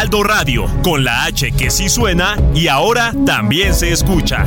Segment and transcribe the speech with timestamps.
[0.00, 4.46] Heraldo Radio, con la H que sí suena y ahora también se escucha.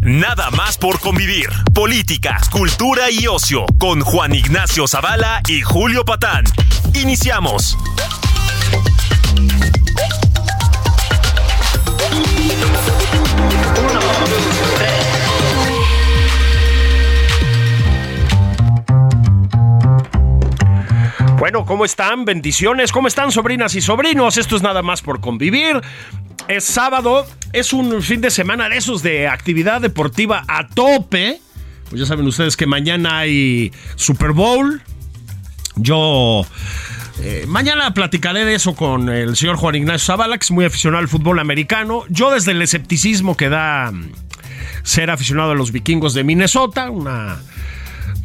[0.00, 1.48] Nada más por convivir.
[1.74, 6.44] Política, cultura y ocio con Juan Ignacio Zavala y Julio Patán.
[6.94, 7.76] Iniciamos.
[21.38, 22.24] Bueno, ¿cómo están?
[22.24, 22.90] Bendiciones.
[22.90, 24.36] ¿Cómo están, sobrinas y sobrinos?
[24.36, 25.80] Esto es nada más por convivir.
[26.48, 31.40] Es sábado, es un fin de semana de esos de actividad deportiva a tope.
[31.88, 34.82] Pues ya saben ustedes que mañana hay Super Bowl.
[35.76, 36.44] Yo
[37.20, 41.02] eh, mañana platicaré de eso con el señor Juan Ignacio Zavala, que es muy aficionado
[41.02, 42.02] al fútbol americano.
[42.08, 44.10] Yo desde el escepticismo que da mm,
[44.82, 47.38] ser aficionado a los vikingos de Minnesota, una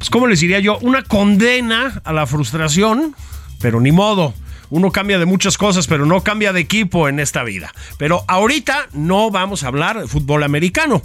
[0.04, 0.78] pues, ¿cómo les diría yo?
[0.82, 3.16] Una condena a la frustración,
[3.62, 4.34] pero ni modo.
[4.70, 7.73] Uno cambia de muchas cosas, pero no cambia de equipo en esta vida.
[7.98, 11.02] Pero ahorita no vamos a hablar de fútbol americano.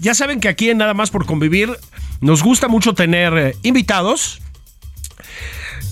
[0.00, 1.70] Ya saben que aquí en Nada más por convivir
[2.20, 4.42] nos gusta mucho tener eh, invitados.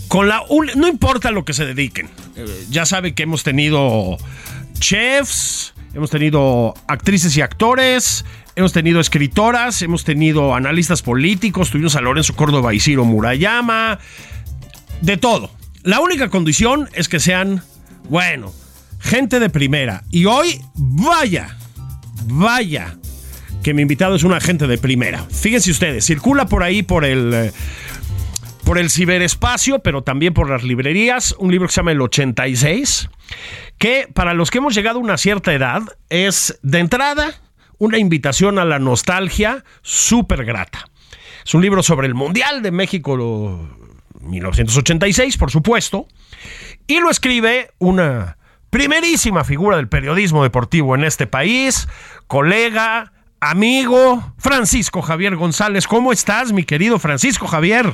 [0.08, 0.42] Con la
[0.76, 2.10] no importa lo que se dediquen.
[2.36, 4.18] Eh, ya saben que hemos tenido
[4.78, 8.26] chefs, hemos tenido actrices y actores,
[8.60, 13.98] Hemos tenido escritoras, hemos tenido analistas políticos, tuvimos a Lorenzo Córdoba y Ciro Murayama,
[15.00, 15.50] de todo.
[15.82, 17.62] La única condición es que sean,
[18.10, 18.52] bueno,
[18.98, 20.04] gente de primera.
[20.10, 21.56] Y hoy, vaya,
[22.26, 22.98] vaya,
[23.62, 25.24] que mi invitado es un agente de primera.
[25.30, 27.32] Fíjense ustedes, circula por ahí por el...
[27.32, 27.52] Eh,
[28.62, 33.08] por el ciberespacio, pero también por las librerías, un libro que se llama El 86,
[33.78, 37.40] que para los que hemos llegado a una cierta edad es de entrada
[37.80, 40.84] una invitación a la nostalgia súper grata.
[41.44, 43.16] Es un libro sobre el Mundial de México
[44.20, 46.06] 1986, por supuesto,
[46.86, 48.36] y lo escribe una
[48.68, 51.88] primerísima figura del periodismo deportivo en este país,
[52.26, 55.86] colega, amigo, Francisco Javier González.
[55.86, 57.86] ¿Cómo estás, mi querido Francisco Javier?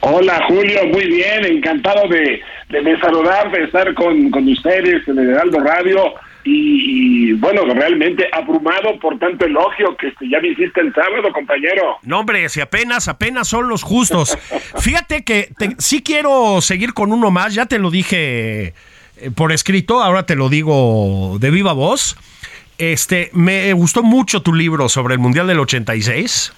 [0.00, 5.30] Hola Julio, muy bien, encantado de, de, saludar, de estar con, con ustedes en el
[5.30, 6.14] Heraldo Radio
[6.44, 11.96] y, bueno, realmente abrumado por tanto elogio que este, ya me hiciste el sábado, compañero.
[12.02, 14.36] No, hombre, si apenas, apenas son los justos.
[14.78, 18.74] Fíjate que sí quiero seguir con uno más, ya te lo dije
[19.16, 22.16] eh, por escrito, ahora te lo digo de viva voz.
[22.76, 26.52] Este, me gustó mucho tu libro sobre el Mundial del 86.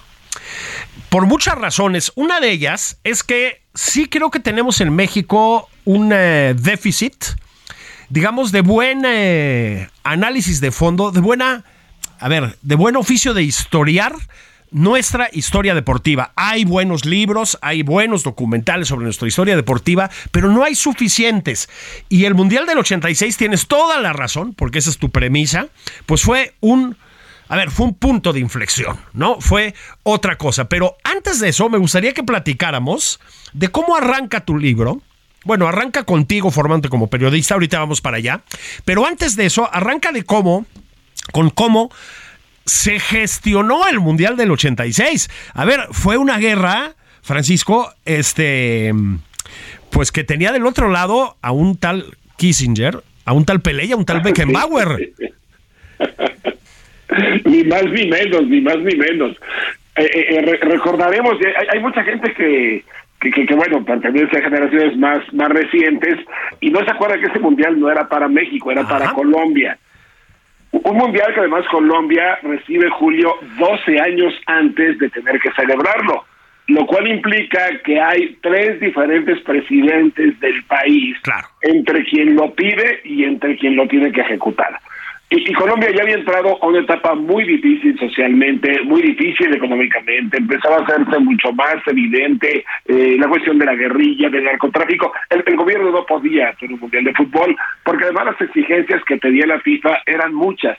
[1.11, 2.13] Por muchas razones.
[2.17, 7.15] Una de ellas es que sí creo que tenemos en México un eh, déficit
[8.09, 11.65] digamos, de buen eh, análisis de fondo, de buena,
[12.19, 14.15] a ver, de buen oficio de historiar
[14.71, 16.33] nuestra historia deportiva.
[16.37, 21.69] Hay buenos libros, hay buenos documentales sobre nuestra historia deportiva, pero no hay suficientes.
[22.09, 25.69] Y el Mundial del 86, tienes toda la razón, porque esa es tu premisa,
[26.07, 26.97] pues fue un...
[27.49, 29.41] A ver, fue un punto de inflexión, ¿no?
[29.41, 30.69] Fue otra cosa.
[30.69, 33.21] Pero antes de eso, me gustaría que platicáramos
[33.53, 35.01] de cómo arranca tu libro,
[35.47, 38.41] bueno, arranca contigo formándote como periodista, ahorita vamos para allá.
[38.85, 40.67] Pero antes de eso, arranca de cómo,
[41.33, 41.91] con cómo
[42.65, 45.31] se gestionó el Mundial del 86.
[45.55, 48.93] A ver, fue una guerra, Francisco, este,
[49.91, 53.93] pues que tenía del otro lado a un tal Kissinger, a un tal Pelé y
[53.93, 55.13] a un tal Beckenbauer.
[57.45, 59.37] ni más ni menos, ni más ni menos.
[59.97, 61.39] Eh, eh, eh, recordaremos,
[61.73, 62.85] hay, mucha gente que,
[63.21, 66.19] que, que, bueno, pertenece a generaciones más, más recientes
[66.61, 69.79] y no se acuerda que ese mundial no era para México, era para Colombia.
[70.73, 76.25] Un mundial que además Colombia recibe Julio 12 años antes de tener que celebrarlo,
[76.69, 81.17] lo cual implica que hay tres diferentes presidentes del país,
[81.63, 84.79] entre quien lo pide y entre quien lo tiene que ejecutar.
[85.29, 90.77] Y, Colombia ya había entrado a una etapa muy difícil socialmente, muy difícil económicamente, empezaba
[90.77, 95.13] a hacerse mucho más evidente eh, la cuestión de la guerrilla, del narcotráfico.
[95.31, 99.17] El, el, gobierno no podía hacer un mundial de fútbol porque además las exigencias que
[99.17, 100.79] pedía la FIFA eran muchas.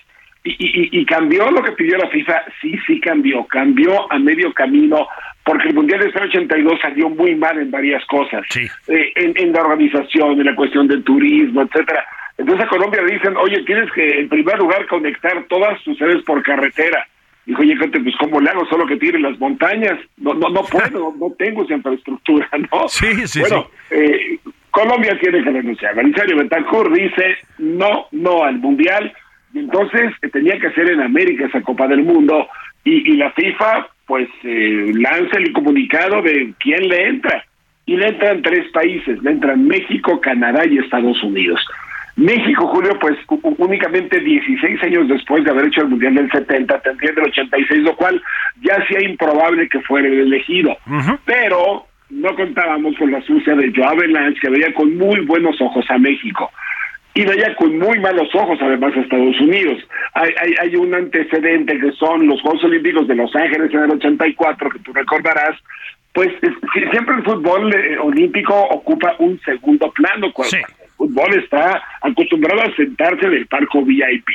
[0.49, 5.07] Y, cambió lo que pidió la FIFA, sí, sí cambió, cambió a medio camino,
[5.43, 10.39] porque el Mundial de 82 salió muy mal en varias cosas, eh, en, la organización,
[10.39, 12.05] en la cuestión del turismo, etcétera.
[12.37, 16.23] Entonces a Colombia le dicen, oye, tienes que en primer lugar conectar todas tus sedes
[16.23, 17.07] por carretera.
[17.45, 18.65] Dijo, oye, gente, pues ¿cómo le hago?
[18.67, 19.97] Solo que tire las montañas.
[20.17, 22.87] No, no, no puedo, no tengo esa infraestructura, ¿no?
[22.89, 24.37] Sí, sí, bueno, Eh,
[24.69, 25.95] Colombia tiene que renunciar.
[25.95, 29.11] Belisario Betancourt dice no, no al Mundial.
[29.53, 32.47] Y entonces eh, tenía que hacer en América esa Copa del Mundo.
[32.83, 37.43] Y, la FIFA, pues, eh, lanza el comunicado de quién le entra.
[37.85, 39.21] Y le entran tres países.
[39.23, 41.59] Le entran México, Canadá y Estados Unidos.
[42.17, 43.15] México, Julio, pues
[43.59, 47.95] únicamente 16 años después de haber hecho el Mundial del 70, tendría el 86, lo
[47.95, 48.21] cual
[48.61, 50.75] ya hacía improbable que fuera el elegido.
[51.25, 55.85] Pero no contábamos con la sucia de Joao Belange, que veía con muy buenos ojos
[55.89, 56.51] a México
[57.13, 59.77] y veía con muy malos ojos además a Estados Unidos.
[60.15, 63.91] Hay, hay, hay, un antecedente que son los Juegos Olímpicos de Los Ángeles en el
[63.91, 65.55] 84, que tú recordarás,
[66.13, 66.29] pues
[66.91, 70.57] siempre el fútbol eh, olímpico ocupa un segundo plano, cuando
[70.97, 74.27] fútbol está acostumbrado a sentarse en el palco VIP.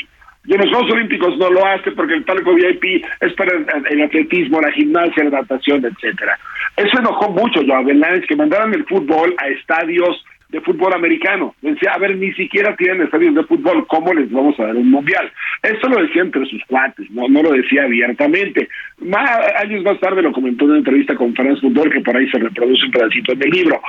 [0.45, 3.57] Y en los Juegos Olímpicos no lo hace porque el palco VIP es para
[3.91, 6.39] el, atletismo, la gimnasia, la natación, etcétera.
[6.77, 11.55] Eso enojó mucho a Belández, que mandaran el fútbol a estadios de fútbol americano.
[11.63, 14.91] Decía, a ver, ni siquiera tienen estadios de fútbol, ¿cómo les vamos a dar un
[14.91, 15.33] mundial?
[15.63, 18.69] Esto lo decía entre sus cuates, no, no lo decía abiertamente.
[18.99, 22.29] Más, años más tarde lo comentó en una entrevista con France Fútbol, que por ahí
[22.31, 23.81] se reproduce un pedacito en el libro.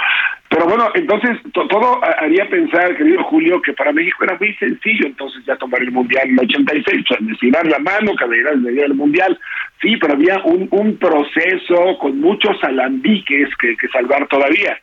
[0.47, 5.43] Pero bueno, entonces todo haría pensar, querido Julio, que para México era muy sencillo entonces
[5.45, 9.37] ya tomar el mundial en el 86, dar la mano, caballeras de el mundial.
[9.81, 14.77] Sí, pero había un, un proceso con muchos alambiques que, que salvar todavía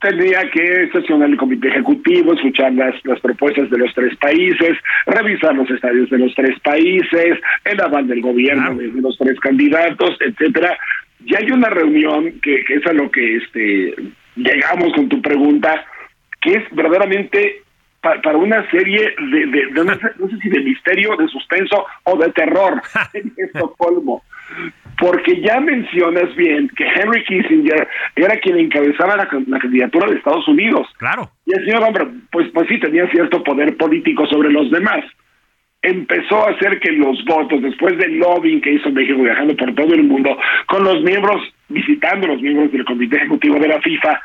[0.00, 4.76] tendría que sesionar el comité ejecutivo, escuchar las, las propuestas de los tres países,
[5.06, 10.16] revisar los estadios de los tres países, el aval del gobierno de, los tres candidatos,
[10.20, 10.76] etcétera.
[11.24, 13.94] Ya hay una reunión que, que es a lo que este
[14.36, 15.84] llegamos con tu pregunta,
[16.40, 17.62] que es verdaderamente
[18.00, 22.80] para una serie de, de, no, sé, si de misterio, de suspenso o de terror.
[23.14, 24.22] En Estocolmo
[24.98, 30.88] porque ya mencionas bien que Henry Kissinger era quien encabezaba la, candidatura de Estados Unidos.
[30.98, 31.30] Claro.
[31.46, 35.04] Y el señor hombre, pues, pues sí tenía cierto poder político sobre los demás.
[35.82, 39.94] Empezó a hacer que los votos, después del lobbying que hizo México viajando por todo
[39.94, 40.36] el mundo,
[40.66, 44.20] con los miembros, visitando los miembros del Comité Ejecutivo de la FIFA,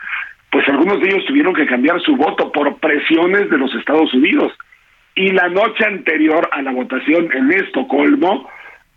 [0.52, 4.52] pues algunos de ellos tuvieron que cambiar su voto por presiones de los Estados Unidos.
[5.16, 8.50] Y la noche anterior a la votación en Estocolmo,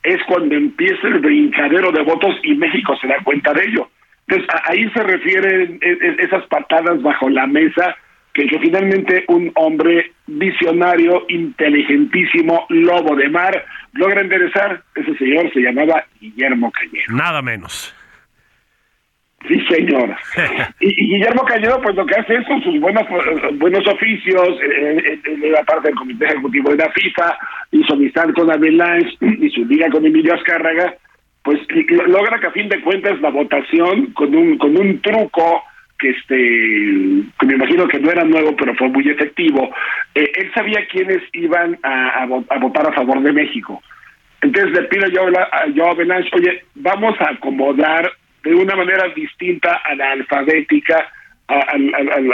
[0.06, 3.90] es cuando empieza el brincadero de votos y México se da cuenta de ello.
[4.28, 7.96] Entonces, ahí se refieren e, e, esas patadas bajo la mesa
[8.32, 14.80] que, que finalmente un hombre visionario, inteligentísimo, lobo de mar, logra enderezar.
[14.94, 17.12] Ese señor se llamaba Guillermo Cañero.
[17.12, 17.95] Nada menos.
[19.46, 20.16] Sí, señor.
[20.80, 23.04] y, Guillermo Cañedo, pues lo que hace es con sus buenos,
[23.58, 27.38] buenos oficios, en, la parte del Comité Ejecutivo de la FIFA,
[27.70, 30.94] y su amistad con Avalanche y su liga con Emilio Azcárraga,
[31.42, 31.60] pues
[32.08, 35.62] logra que a fin de cuentas la votación con un, con un truco
[35.98, 36.36] que este
[37.38, 39.70] que me imagino que no era nuevo pero fue muy efectivo
[40.14, 43.82] eh, él sabía quiénes iban a, a, votar a favor de México
[44.42, 48.12] entonces le pido yo a Joe Avalanche oye vamos a acomodar
[48.46, 51.08] de una manera distinta a la alfabética
[51.48, 51.76] a,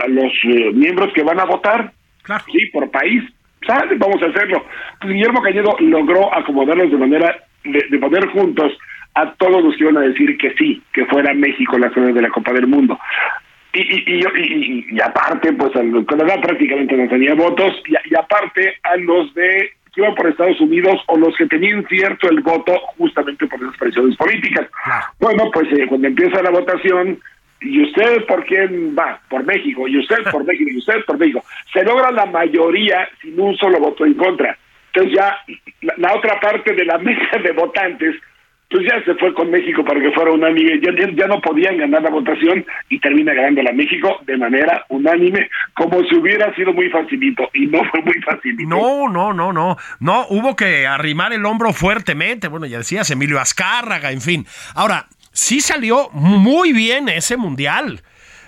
[0.08, 1.92] los eh, miembros que van a votar,
[2.50, 3.22] sí, por país.
[3.66, 3.94] ¿Sale?
[3.96, 4.64] Vamos a hacerlo.
[5.00, 8.72] Pues Guillermo Cañedo logró acomodarlos de manera de, poner juntos
[9.14, 12.22] a todos los que iban a decir que sí, que fuera México la sede de
[12.22, 12.98] la Copa del Mundo.
[13.72, 18.96] Y, y, y, y, aparte, pues al Canadá prácticamente no tenía votos, y, aparte a
[18.96, 23.46] los de que iban por Estados Unidos o los que tenían cierto el voto justamente
[23.46, 24.68] por esas presiones políticas.
[25.20, 27.20] Bueno, pues eh, cuando empieza la votación,
[27.60, 29.20] ¿y usted por quién va?
[29.28, 31.44] Por México, y usted por México, y usted por México.
[31.72, 34.56] Se logra la mayoría sin un solo voto en contra.
[34.94, 35.38] Entonces ya
[35.96, 38.16] la otra parte de la mesa de votantes
[38.72, 42.10] pues ya se fue con México para que fuera unánime, ya, no podían ganar la
[42.10, 47.48] votación y termina ganando la México de manera unánime, como si hubiera sido muy facilito,
[47.52, 48.68] y no fue muy facilito.
[48.68, 53.38] No, no, no, no, no, hubo que arrimar el hombro fuertemente, bueno, ya decías, Emilio
[53.38, 54.46] Azcárraga, en fin.
[54.74, 58.00] Ahora, sí salió muy bien ese mundial.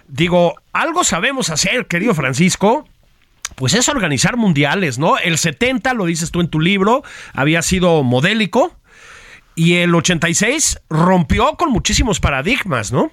[0.09, 2.89] Digo, algo sabemos hacer, querido Francisco,
[3.57, 5.19] pues es organizar mundiales, ¿no?
[5.19, 7.03] El 70, lo dices tú en tu libro,
[7.35, 8.77] había sido modélico,
[9.55, 13.11] y el 86 rompió con muchísimos paradigmas, ¿no?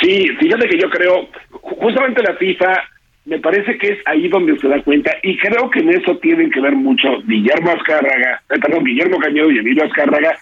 [0.00, 2.82] Sí, fíjate que yo creo, justamente la FIFA
[3.24, 6.50] me parece que es ahí donde se da cuenta y creo que en eso tienen
[6.50, 10.36] que ver mucho Guillermo Azcárraga, eh, perdón, Guillermo Cañedo y Emilio Azcárraga,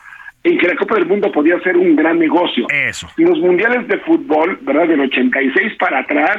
[0.44, 2.66] en que la Copa del Mundo podía ser un gran negocio.
[2.70, 3.08] Eso.
[3.18, 4.88] Y los mundiales de fútbol, ¿verdad?
[4.88, 6.38] Del 86 para atrás,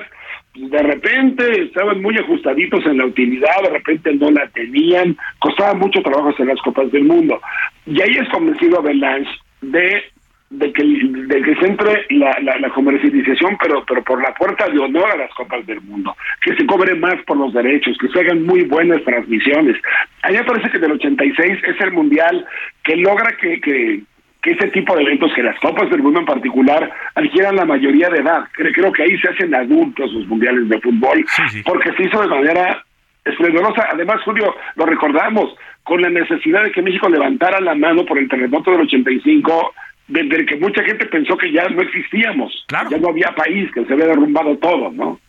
[0.53, 6.01] de repente estaban muy ajustaditos en la utilidad, de repente no la tenían, costaba mucho
[6.01, 7.39] trabajo hacer las Copas del Mundo.
[7.85, 9.29] Y ahí es convencido a Belange
[9.61, 10.03] de
[10.51, 14.79] de que, de que se entre la, la, comercialización, pero, pero por la puerta de
[14.79, 18.19] honor a las Copas del Mundo, que se cobre más por los derechos, que se
[18.19, 19.77] hagan muy buenas transmisiones.
[20.23, 22.45] A parece que del 86 es el Mundial
[22.83, 24.03] que logra que,
[24.41, 28.09] que ese tipo de eventos, que las Copas del Mundo en particular, adquieran la mayoría
[28.09, 28.45] de edad.
[28.53, 31.23] Creo, que ahí se hacen adultos los Mundiales de Fútbol,
[31.63, 32.83] porque se hizo de manera
[33.23, 33.87] esplendorosa.
[33.91, 38.27] Además, Julio, lo recordamos, con la necesidad de que México levantara la mano por el
[38.27, 39.73] terremoto del 85
[40.07, 43.93] desde que mucha gente pensó que ya no existíamos, ya no había país, que se
[43.93, 45.19] había derrumbado todo, ¿no?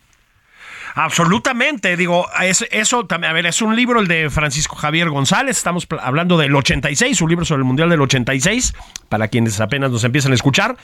[0.95, 5.57] Absolutamente, digo, es, eso también, a ver, es un libro el de Francisco Javier González,
[5.57, 8.73] estamos hablando del 86, un libro sobre el Mundial del 86,
[9.09, 10.77] para quienes apenas nos empiezan a escuchar.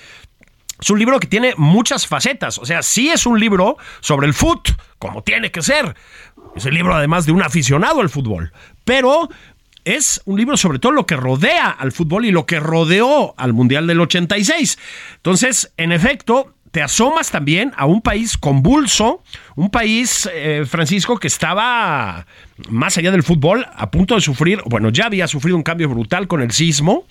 [0.81, 4.33] Es un libro que tiene muchas facetas, o sea, sí es un libro sobre el
[4.33, 5.95] fútbol, como tiene que ser.
[6.55, 8.51] Es el libro además de un aficionado al fútbol,
[8.85, 9.29] pero
[9.85, 13.53] es un libro sobre todo lo que rodea al fútbol y lo que rodeó al
[13.53, 14.79] Mundial del 86.
[15.17, 19.23] Entonces, en efecto, te asomas también a un país convulso,
[19.55, 22.25] un país, eh, Francisco, que estaba
[22.69, 26.27] más allá del fútbol, a punto de sufrir, bueno, ya había sufrido un cambio brutal
[26.27, 27.05] con el sismo.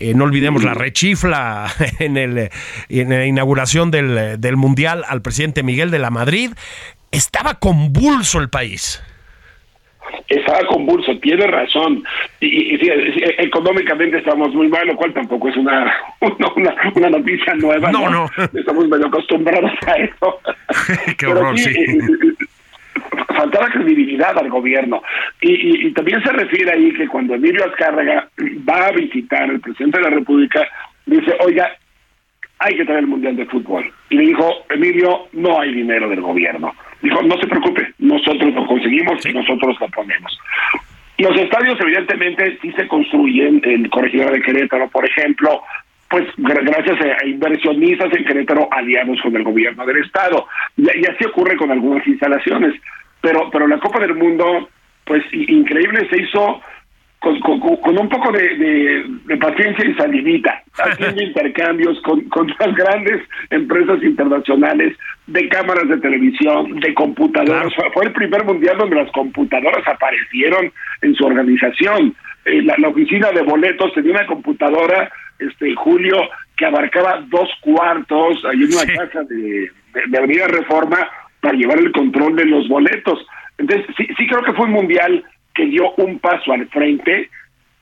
[0.00, 2.50] Eh, no olvidemos la rechifla en, el,
[2.88, 6.52] la inauguración del Mundial al presidente Miguel de la Madrid.
[7.10, 9.00] Estaba convulso el país
[10.28, 12.02] estaba convulso, tiene razón.
[12.40, 12.78] Y,
[13.38, 15.92] económicamente estamos muy mal, lo cual tampoco es una,
[16.56, 17.90] una, una noticia nueva.
[17.90, 20.40] No, no, Estamos medio acostumbrados a eso.
[21.18, 21.70] Qué horror, sí.
[21.70, 21.98] Eh,
[23.36, 25.02] faltaba credibilidad al gobierno.
[25.40, 28.28] Y, y, también se refiere ahí que cuando Emilio Azcárraga
[28.68, 30.66] va a visitar al presidente de la República,
[31.06, 31.70] dice, oiga,
[32.58, 33.92] hay que traer el Mundial de Fútbol.
[34.10, 36.74] Y le dijo, Emilio, no hay dinero del gobierno.
[37.04, 40.38] Dijo, no se preocupe, nosotros lo conseguimos y nosotros lo ponemos.
[41.18, 45.62] Los estadios, evidentemente, sí se construyen en Corregidora de Querétaro, por ejemplo,
[46.08, 50.46] pues gracias a inversionistas en Querétaro aliados con el gobierno del Estado.
[50.78, 52.74] Y, así ocurre con algunas instalaciones.
[53.20, 54.70] Pero, pero la Copa del Mundo,
[55.04, 56.62] pues increíble, se hizo
[57.40, 64.96] con, un poco de, paciencia y salivita, haciendo intercambios con, con las grandes empresas internacionales
[65.26, 67.72] de cámaras de televisión, de computadoras.
[67.92, 72.14] Fue el primer mundial donde las computadoras aparecieron en su organización.
[72.44, 76.16] Eh, la, oficina de boletos tenía una computadora, este Julio,
[76.56, 79.70] que abarcaba dos cuartos en una casa de,
[80.08, 81.08] de, Avenida Reforma
[81.40, 83.26] para llevar el control de los boletos.
[83.56, 87.30] Entonces, sí, sí creo que fue un mundial que dio un paso al frente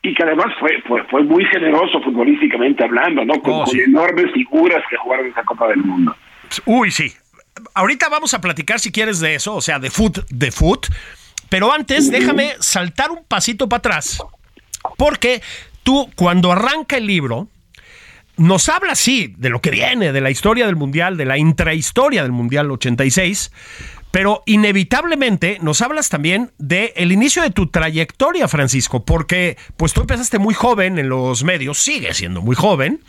[0.02, 3.34] y que además fue fue, fue muy generoso futbolísticamente hablando, ¿no?
[3.40, 6.14] Con, oh, enormes figuras que jugaron esa Copa del Mundo.
[6.66, 7.12] Uy, sí.
[7.74, 10.86] Ahorita vamos a platicar si quieres de eso, o sea, de foot, de foot.
[11.48, 14.22] Pero antes, déjame saltar un pasito para atrás.
[14.96, 15.42] Porque
[15.82, 17.48] tú, cuando arranca el libro,
[18.36, 22.22] nos habla, sí, de lo que viene, de la historia del Mundial, de la intrahistoria
[22.22, 23.50] del Mundial 86,
[24.12, 30.02] pero inevitablemente nos hablas también de el inicio de tu trayectoria, Francisco, porque pues tú
[30.02, 33.00] empezaste muy joven en los medios, sigues siendo muy joven.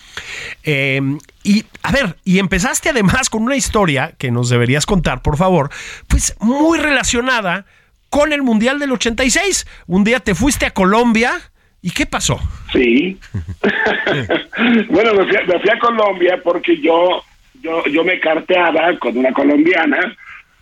[0.64, 5.36] Em, y a ver, y empezaste además con una historia que nos deberías contar, por
[5.36, 5.70] favor,
[6.08, 7.66] pues muy relacionada
[8.10, 9.68] con el Mundial del 86.
[9.88, 11.52] Un día te fuiste a Colombia.
[11.84, 12.40] ¿Y qué pasó?
[12.72, 13.20] Sí.
[14.90, 17.22] bueno, me fui, a Colombia porque yo,
[17.62, 20.16] yo, yo me carteaba con una colombiana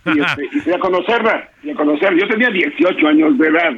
[0.04, 2.20] y, este, fui a conocerla, y a conocerla.
[2.20, 3.72] Yo tenía 18 años de edad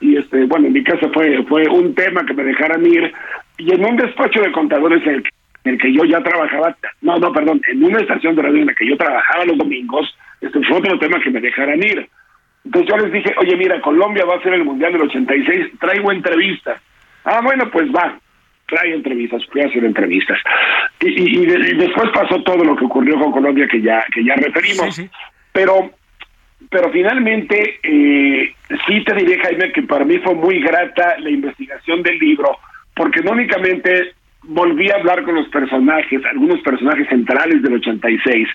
[0.00, 3.12] y este bueno, en mi casa fue fue un tema que me dejaran ir
[3.58, 5.22] y en un despacho de contadores en
[5.64, 8.74] el, que yo ya trabajaba, no, no, perdón, en una estación de radio en la
[8.74, 12.08] que yo trabajaba los domingos, este fue otro tema que me dejaran ir.
[12.64, 16.12] Entonces yo les dije, oye, mira, Colombia va a ser el Mundial del 86, traigo
[16.12, 16.80] entrevistas.
[17.24, 18.18] Ah, bueno, pues va,
[18.66, 20.38] trae entrevistas, fui a hacer entrevistas.
[21.00, 24.94] Y, después pasó todo lo que ocurrió con Colombia que ya que ya referimos.
[24.94, 25.10] Sí, sí.
[25.52, 25.90] Pero,
[26.70, 28.54] pero finalmente, eh,
[28.86, 32.58] sí te diré, Jaime, que para mí fue muy grata la investigación del libro,
[32.94, 38.48] porque no únicamente volví a hablar con los personajes, algunos personajes centrales del 86,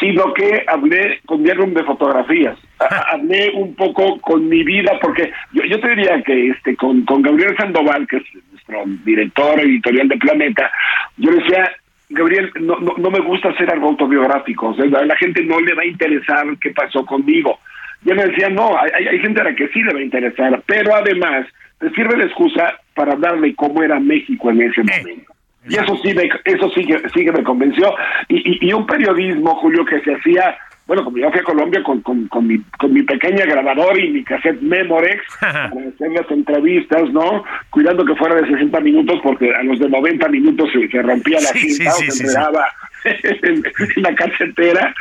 [0.00, 2.58] sino que hablé con mi álbum de fotografías,
[3.12, 7.22] hablé un poco con mi vida, porque yo, yo te diría que este con, con
[7.22, 10.70] Gabriel Sandoval, que es nuestro director editorial de Planeta,
[11.18, 11.70] yo decía,
[12.08, 14.74] Gabriel, no, no, me gusta hacer algo autobiográfico.
[14.78, 17.58] a la gente no le va a interesar qué pasó conmigo.
[18.02, 20.62] Yo me decía, no, hay, hay gente a la que sí le va a interesar,
[20.66, 21.46] pero además
[21.78, 25.32] te sirve de excusa para hablar de cómo era México en ese eh, momento.
[25.68, 27.92] Y eso sí, me, eso sí, sí que me convenció.
[28.28, 30.56] Y, y, un periodismo, Julio, que se hacía
[30.86, 34.08] bueno, como yo fui a Colombia con, con, con, mi, con mi pequeña grabador y
[34.08, 37.42] mi cassette Memorex para hacer las entrevistas, ¿no?
[37.70, 41.48] Cuidando que fuera de 60 minutos porque a los de 90 minutos se, rompía la
[41.48, 42.68] cinta o se enredaba
[43.04, 43.62] en,
[43.96, 44.94] la casetera.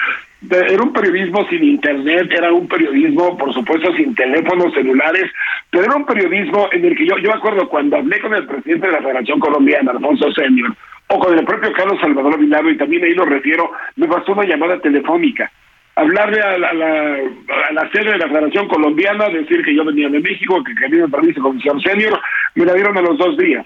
[0.50, 5.32] Era un periodismo sin internet, era un periodismo, por supuesto, sin teléfonos celulares,
[5.70, 8.46] pero era un periodismo en el que yo, yo me acuerdo cuando hablé con el
[8.46, 10.76] presidente de la Federación Colombiana, Alfonso Senior,
[11.08, 14.46] o con el propio Carlos Salvador Vilaro, y también ahí lo refiero, me bastó una
[14.46, 15.52] llamada telefónica
[15.96, 20.20] hablarle a la, a la, sede de la Federación Colombiana, decir que yo venía de
[20.20, 22.20] México, que quería permiso con señor senior,
[22.56, 23.66] me la dieron a los dos días.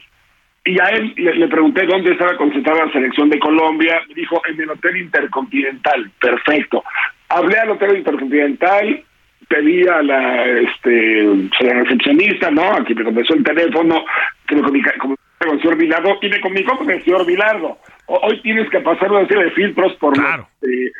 [0.66, 4.60] Y a él le, pregunté dónde estaba concentrada la selección de Colombia, me dijo en
[4.60, 6.84] el Hotel Intercontinental, perfecto.
[7.30, 9.04] Hablé al Hotel Intercontinental,
[9.48, 11.24] pedí a la, este,
[11.62, 12.74] la recepcionista, ¿no?
[12.74, 14.04] Aquí me contestó el teléfono,
[14.48, 17.78] que me comunicó con el señor Vilardo, y me comunicó con el señor Vilardo.
[18.06, 20.48] Hoy tienes que pasar una serie de filtros por claro.
[20.62, 20.92] Eh,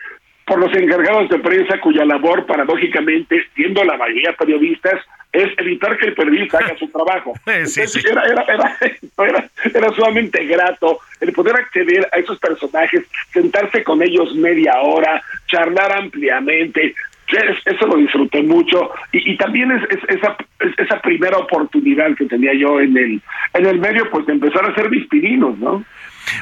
[0.46, 4.96] por los encargados de prensa cuya labor, paradójicamente, siendo la mayoría periodistas,
[5.32, 7.34] es evitar que el periodista haga su trabajo.
[7.46, 8.46] Era, era,
[9.18, 15.22] era, era, sumamente grato el poder acceder a esos personajes, sentarse con ellos media hora,
[15.48, 16.96] charlar ampliamente.
[17.66, 20.36] Eso lo disfruté mucho y, también es, esa,
[20.78, 23.22] esa primera oportunidad que tenía yo en el
[23.54, 25.86] en el medio pues de empezar a hacer mis pininos, ¿no?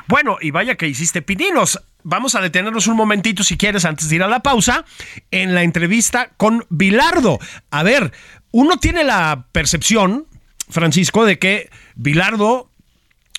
[0.08, 1.77] Bueno, y vaya que hiciste pininos
[2.08, 4.86] vamos a detenernos un momentito, si quieres, antes de ir a la pausa,
[5.29, 7.38] en la entrevista con Bilardo.
[7.70, 8.13] A ver,
[8.51, 10.25] uno tiene la percepción,
[10.69, 12.69] Francisco, de que Bilardo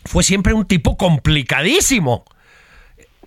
[0.05, 2.25] fue siempre un tipo complicadísimo.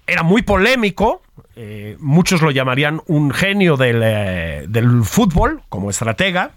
[0.08, 1.22] Era muy polémico,
[1.56, 4.68] eh, muchos lo llamarían un genio del, eh,
[5.04, 6.52] fútbol como estratega.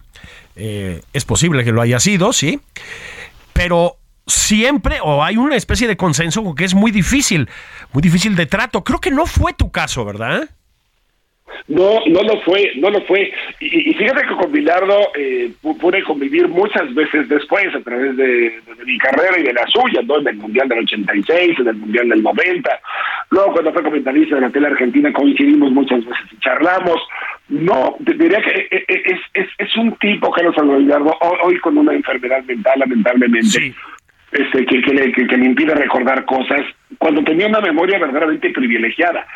[0.56, 2.60] Eh, es posible que lo haya sido, sí.
[3.52, 7.48] Pero siempre o hay una especie de consenso que es muy difícil,
[7.92, 8.84] muy difícil de trato.
[8.84, 10.48] Creo que no fue tu caso, ¿verdad?
[11.68, 13.32] No, no lo fue, no lo fue.
[13.60, 18.98] Y, fíjate que con Bilardo eh, pude convivir muchas veces después a través de, mi
[18.98, 20.18] carrera y de la suya, ¿no?
[20.18, 22.80] En el Mundial del 86, en el Mundial del 90.
[23.30, 27.00] Luego cuando fue comentarista de la tele argentina coincidimos muchas veces y charlamos.
[27.48, 31.76] No, diría que e, e, es, es, es un tipo, Carlos Alberto Bilardo, hoy, con
[31.78, 33.48] una enfermedad mental, lamentablemente.
[33.48, 33.74] Sí
[34.34, 36.62] este, que, que, le, que, le impide recordar cosas,
[36.98, 39.26] cuando tenía una memoria verdaderamente privilegiada.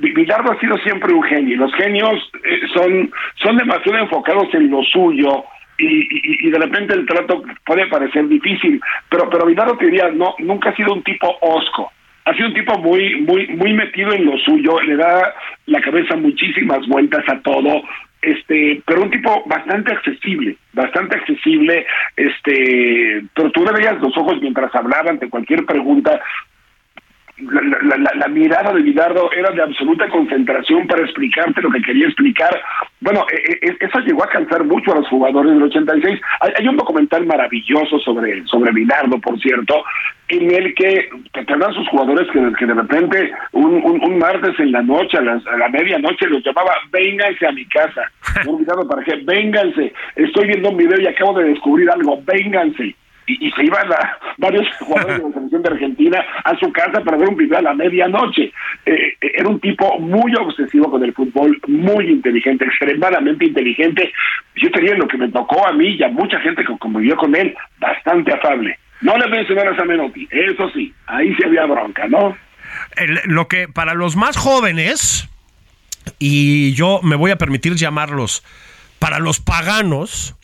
[0.00, 1.58] Bilardo ha sido siempre un genio.
[1.58, 5.44] Los genios eh, son, son demasiado enfocados en lo suyo
[5.78, 8.80] y, de repente el trato puede parecer difícil.
[9.08, 11.90] Pero, pero Bilardo te diría, no, nunca ha sido un tipo osco.
[12.24, 15.34] Ha sido un tipo muy, muy, muy metido en lo suyo, le da
[15.66, 17.82] la cabeza muchísimas vueltas a todo,
[18.22, 21.86] este, pero un tipo bastante accesible, bastante accesible,
[22.16, 26.20] este, pero tú le veías los ojos mientras hablaba ante cualquier pregunta,
[27.40, 32.60] la, mirada de Vidardo era de absoluta concentración para explicarte lo que quería explicar.
[33.00, 36.20] Bueno, e, e, e, eso llegó a cansar mucho a los jugadores del 86.
[36.40, 38.72] Hay, un documental maravilloso sobre, sobre
[39.22, 39.82] por cierto,
[40.28, 44.82] en el que te dan sus jugadores que, de repente un, un, martes en la
[44.82, 48.02] noche, a, la medianoche, los llamaba, vénganse a mi casa.
[48.46, 49.92] No para qué, vénganse.
[50.16, 52.94] Estoy viendo un video y acabo de descubrir algo, vénganse
[53.40, 57.16] y, se iban a, varios jugadores de la selección de Argentina a su casa para
[57.16, 58.52] ver un video a la medianoche.
[58.86, 64.12] Eh, era un tipo muy obsesivo con el fútbol, muy inteligente, extremadamente inteligente.
[64.56, 67.34] Yo tenía lo que me tocó a mí y a mucha gente que convivió con
[67.34, 68.78] él, bastante afable.
[69.00, 72.36] No le mencionaras a Menotti, eso sí, ahí sí había bronca, ¿no?
[73.24, 75.28] lo que para los más jóvenes,
[76.18, 78.44] y yo me voy a permitir llamarlos,
[78.98, 80.36] para los paganos,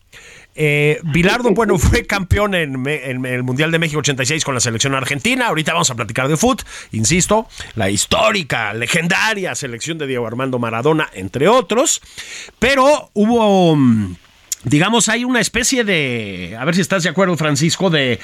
[0.56, 5.48] eh, Bilardo, bueno, fue campeón en, el Mundial de México 86 con la selección argentina.
[5.48, 11.08] Ahorita vamos a platicar de fútbol, insisto, la histórica, legendaria selección de Diego Armando Maradona,
[11.12, 12.00] entre otros.
[12.58, 14.16] Pero hubo, mm,
[14.64, 18.18] digamos, hay una especie de, a ver si estás de acuerdo, Francisco, de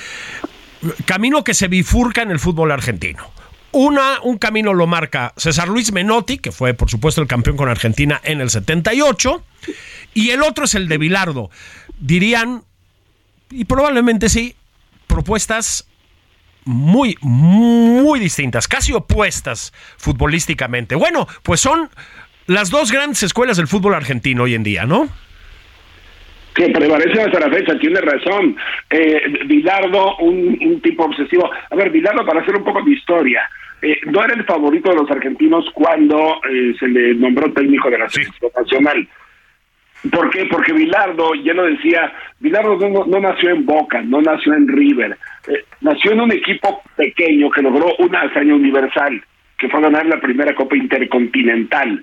[1.04, 3.30] camino que se bifurca en el fútbol argentino.
[3.72, 7.68] Una, un camino lo marca César Luis Menotti, que fue por supuesto el campeón con
[7.68, 9.42] Argentina en el 78,
[10.14, 11.50] y el otro es el de Bilardo
[12.02, 12.64] dirían,
[13.50, 14.56] y probablemente sí,
[15.06, 15.86] propuestas
[16.64, 20.94] muy, muy distintas, casi opuestas futbolísticamente.
[20.94, 21.90] Bueno, pues son
[22.46, 25.08] las dos grandes escuelas del fútbol argentino hoy en día, ¿no?
[26.54, 28.56] Que prevalece hasta la fecha, tiene razón.
[28.90, 31.50] Eh, Bilardo, un, tipo obsesivo.
[31.70, 33.48] A ver, Bilardo, para hacer un poco de historia,
[33.80, 37.98] eh, no era el favorito de los argentinos cuando eh, se le nombró técnico de
[37.98, 39.08] la selección nacional.
[40.10, 40.46] ¿Por qué?
[40.46, 45.64] Porque Bilardo, ya lo decía, Bilardo no, nació en Boca, no nació en River, eh,
[45.80, 49.22] nació en un equipo pequeño que logró una hazaña universal,
[49.56, 52.02] que fue ganar la primera Copa Intercontinental.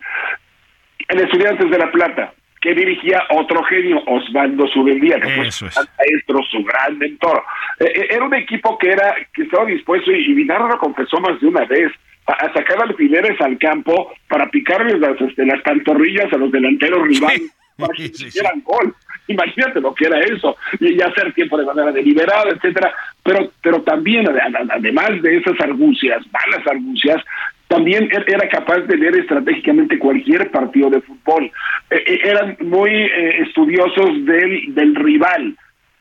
[1.09, 6.39] El Estudiantes de La Plata, que dirigía otro genio, Osvaldo Subendía, que fue su maestro,
[6.51, 7.43] su gran mentor.
[7.79, 11.39] Eh, eh, era un equipo que era que estaba dispuesto, y, Bilardo lo confesó más
[11.39, 11.91] de una vez,
[12.27, 17.51] a, sacar alfileres al campo para picarles las, este, las pantorrillas a los delanteros rivales
[17.77, 18.93] para que hicieran gol.
[19.27, 22.93] Imagínate lo que era eso, y hacer tiempo de manera deliberada, etcétera.
[23.23, 24.27] Pero, pero también,
[24.71, 27.23] además de esas argucias, malas argucias,
[27.69, 31.51] también era capaz de ver estratégicamente cualquier partido de fútbol.
[31.91, 35.55] E, e, eran muy eh, estudiosos del, del rival.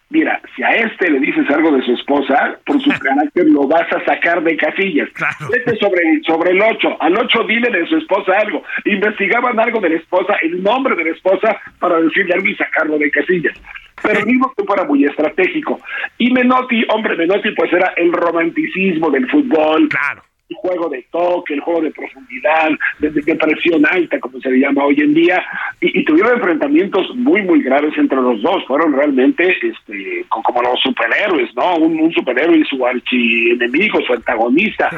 [0.08, 3.86] Mira, si a este le dices algo de su esposa, por su carácter lo vas
[3.92, 5.10] a sacar de casillas.
[5.50, 6.96] Vete sobre, sobre el 8.
[7.00, 8.64] Al 8 dile de su esposa algo.
[8.86, 12.96] Investigaban algo de la esposa, el nombre de la esposa, para decirle algo y sacarlo
[12.96, 13.60] de casillas.
[14.02, 15.80] Pero mismo que fuera muy estratégico.
[16.16, 19.88] Y Menotti, hombre, Menotti pues era el romanticismo del fútbol.
[19.90, 24.60] Claro el juego de toque, el juego de profundidad, de, presión alta, como se le
[24.60, 25.44] llama hoy en día,
[25.80, 28.64] y, tuvieron enfrentamientos muy, muy graves entre los dos.
[28.66, 31.76] Fueron realmente este, como los superhéroes, ¿no?
[31.76, 34.88] Un, superhéroe y su archienemigo, su antagonista.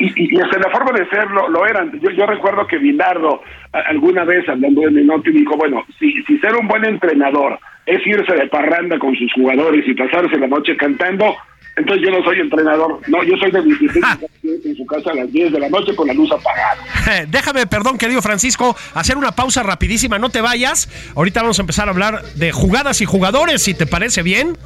[0.00, 1.92] Y, y, hasta la forma de ser lo, eran.
[2.00, 3.42] Yo, yo recuerdo que Bilardo,
[3.72, 8.34] alguna vez hablando de Menotti, dijo, bueno, si, si ser un buen entrenador es irse
[8.34, 11.36] de parranda con sus jugadores y pasarse la noche cantando,
[11.76, 15.32] entonces yo no soy entrenador, no, yo soy de disciplina en su casa a las
[15.32, 17.26] 10 de la noche con la luz apagada.
[17.28, 20.88] Déjame, perdón, querido Francisco, hacer una pausa rapidísima, no te vayas.
[21.16, 24.56] Ahorita vamos a empezar a hablar de jugadas y jugadores, si te parece bien.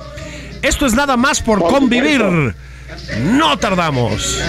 [0.63, 2.23] Esto es nada más por, convivir.
[3.23, 4.43] No tardamos.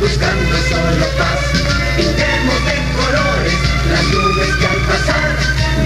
[0.00, 1.52] buscando solo paz.
[1.96, 3.54] de colores,
[3.90, 5.37] las nubes que al pasar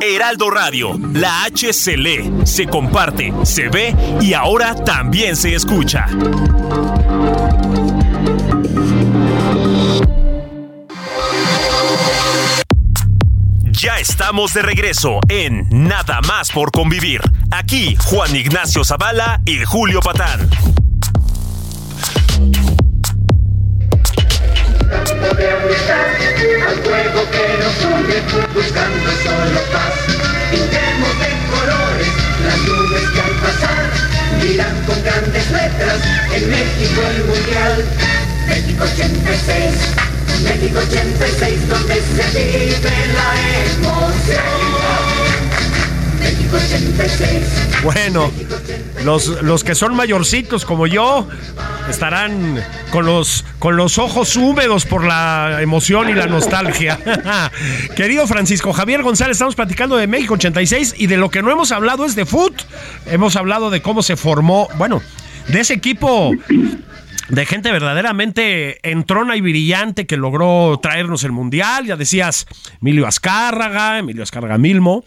[0.00, 6.06] Heraldo Radio, la H se lee, se comparte, se ve y ahora también se escucha.
[13.64, 17.20] Ya estamos de regreso en Nada más por convivir.
[17.50, 20.48] Aquí Juan Ignacio Zavala y Julio Patán.
[25.24, 28.16] Al fuego que nos une,
[28.54, 29.94] buscando solo paz.
[30.50, 32.08] Pintemos de colores
[32.44, 33.90] las nubes que al pasar
[34.42, 35.98] miran con grandes letras
[36.34, 37.84] en México el Mundial.
[38.46, 39.74] México 86,
[40.44, 43.30] México 86, donde se vive la
[43.74, 44.38] emoción.
[46.20, 47.82] México 86.
[47.82, 48.32] Bueno,
[49.04, 51.28] los, los que son mayorcitos como yo
[51.88, 56.98] estarán con los, con los ojos húmedos por la emoción y la nostalgia.
[57.96, 61.72] Querido Francisco Javier González, estamos platicando de México 86 y de lo que no hemos
[61.72, 62.62] hablado es de foot.
[63.06, 65.02] Hemos hablado de cómo se formó, bueno,
[65.48, 66.32] de ese equipo
[67.28, 71.86] de gente verdaderamente entrona y brillante que logró traernos el mundial.
[71.86, 72.46] Ya decías,
[72.80, 75.04] Emilio Azcárraga, Emilio Azcárraga Milmo,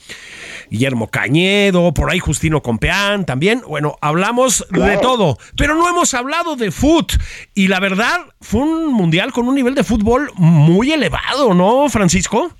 [0.70, 3.62] Guillermo Cañedo, por ahí Justino Compeán también.
[3.68, 6.92] Bueno, hablamos de todo, pero no hemos hablado de fútbol.
[7.56, 12.52] Y la verdad, fue un mundial con un nivel de fútbol muy elevado, ¿no, Francisco?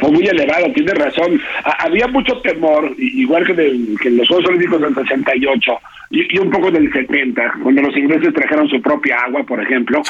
[0.00, 1.40] Fue muy elevado, tiene razón.
[1.78, 5.72] había mucho temor, igual que, en los Juegos Olímpicos del 68
[6.10, 10.02] y, y un poco del 70, cuando los ingleses trajeron su propia agua, por ejemplo.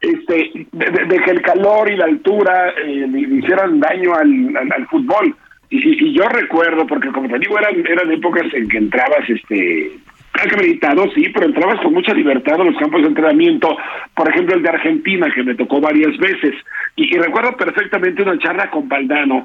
[0.00, 5.34] Este, de, que el calor y la altura eh, hicieran daño al, al fútbol
[5.70, 9.90] y, yo recuerdo, porque como te digo, eran, eran épocas en que entrabas, este,
[10.32, 13.76] acreditado, sí, pero entrabas con mucha libertad a los campos de entrenamiento,
[14.14, 16.54] por ejemplo el de Argentina, que me tocó varias veces,
[16.96, 19.44] y, y recuerdo perfectamente una charla con Valdano.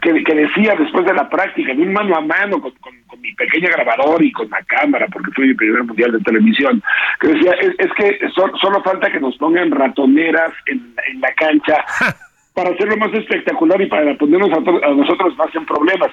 [0.00, 3.20] que, que decía después de la práctica, de un mano a mano con, con, con
[3.20, 6.82] mi pequeña grabador y con la cámara, porque fui mi primer mundial de televisión,
[7.20, 11.32] que decía, es, es que so- solo falta que nos pongan ratoneras en, en la
[11.34, 11.84] cancha
[12.54, 16.10] para hacerlo más espectacular y para ponernos a, to- a nosotros más en problemas.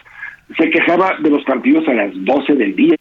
[0.58, 2.96] Se quejaba de los partidos a las 12 del día.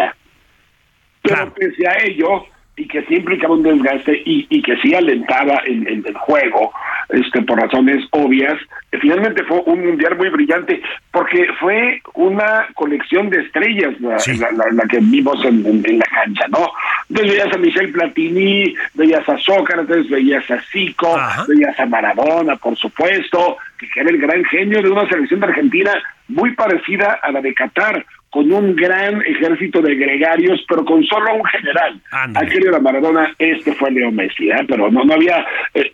[1.22, 1.54] Pero Claro.
[1.54, 2.44] pese a ello,
[2.78, 6.72] y que sí implicaba un desgaste y, y que sí alentaba en, en el juego,
[7.08, 8.54] este por razones obvias,
[8.92, 14.36] eh, finalmente fue un mundial muy brillante, porque fue una colección de estrellas la, Sí.
[14.36, 16.70] la- la- la que vimos en, en- en la cancha, ¿no?
[17.08, 21.44] Entonces veías a Michel Platini, veías a Sócrates, veías a Zico, Ajá.
[21.48, 25.92] veías a Maradona, por supuesto, que era el gran genio de una selección de Argentina
[26.28, 28.04] muy parecida a la de Qatar,
[28.36, 31.98] con un gran ejército de gregarios, pero con solo un general.
[32.10, 32.46] Ándale.
[32.46, 34.64] Aquel era Maradona, este fue Leo Messi, ¿eh?
[34.68, 35.44] pero no, no había...
[35.74, 35.90] eh,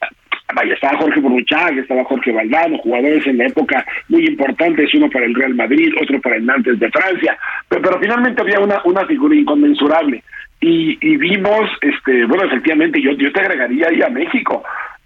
[0.55, 5.25] Vaya, estaba Jorge Burruchaga, estaba Jorge Valdano, jugadores en la época muy importantes, uno para
[5.25, 9.07] el Real Madrid, otro para el Nantes de Francia, pero, pero finalmente había una, una
[9.07, 10.23] figura inconmensurable.
[10.61, 14.63] Y, y vimos, este bueno, efectivamente, yo, yo te agregaría ahí a México.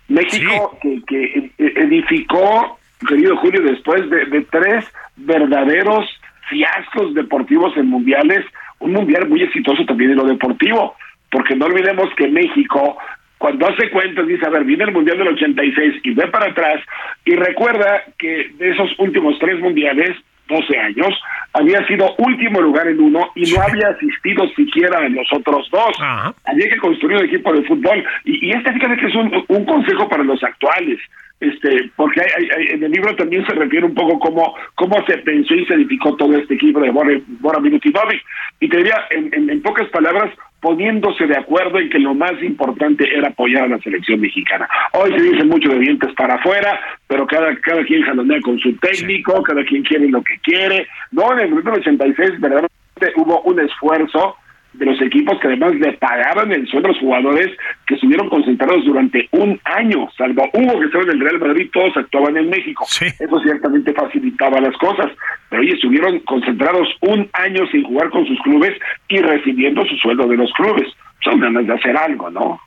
[0.09, 6.07] México que, que edificó, querido Julio, después de, de tres verdaderos
[6.48, 8.44] fiascos deportivos en mundiales,
[8.78, 10.96] un mundial muy exitoso también en lo deportivo,
[11.30, 12.98] porque no olvidemos que México,
[13.38, 16.80] cuando hace cuentas, dice, a ver, viene el mundial del 86 y ve para atrás,
[17.24, 20.16] y recuerda que de esos últimos tres mundiales,
[20.48, 21.09] 12 años,
[21.52, 25.96] había sido último lugar en uno y no había asistido siquiera en los otros dos.
[25.98, 26.35] Ajá.
[26.44, 28.04] Había que construir un equipo de fútbol.
[28.24, 31.00] Y, y este fíjate que es un, un consejo para los actuales.
[31.38, 35.55] Este, porque hay, en el libro también se refiere un poco cómo, cómo se pensó
[35.55, 38.22] y se edificó todo este equipo de Bora, Bora Milutinovic.
[38.61, 42.33] Y te diría, en, en- en pocas palabras, poniéndose de acuerdo en que lo más
[42.42, 44.66] importante era apoyar a la selección mexicana.
[44.94, 48.75] Hoy se dice mucho de dientes para afuera, pero cada, cada quien jalonea con su
[48.79, 50.88] técnico, cada quien quiere lo que quiere.
[51.12, 54.37] No, en el Mundial 86 verdaderamente hubo un esfuerzo
[54.79, 57.49] de los equipos que además le pagaban el sueldo a los jugadores
[57.87, 61.97] que estuvieron concentrados durante un año, salvo Hugo que estaba en el Real Madrid, todos
[61.97, 62.85] actuaban en México.
[62.89, 63.07] Sí.
[63.07, 65.07] Eso ciertamente facilitaba las cosas,
[65.49, 68.73] pero oye, estuvieron concentrados un año sin jugar con sus clubes
[69.09, 70.89] y recibiendo su sueldo de los clubes.
[71.25, 72.61] Son ganas de hacer algo, ¿no?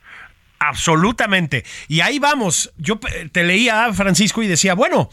[0.62, 1.64] Absolutamente.
[1.88, 2.72] Y ahí vamos.
[2.76, 5.08] Yo pe- te leía, Francisco, y decía, bueno,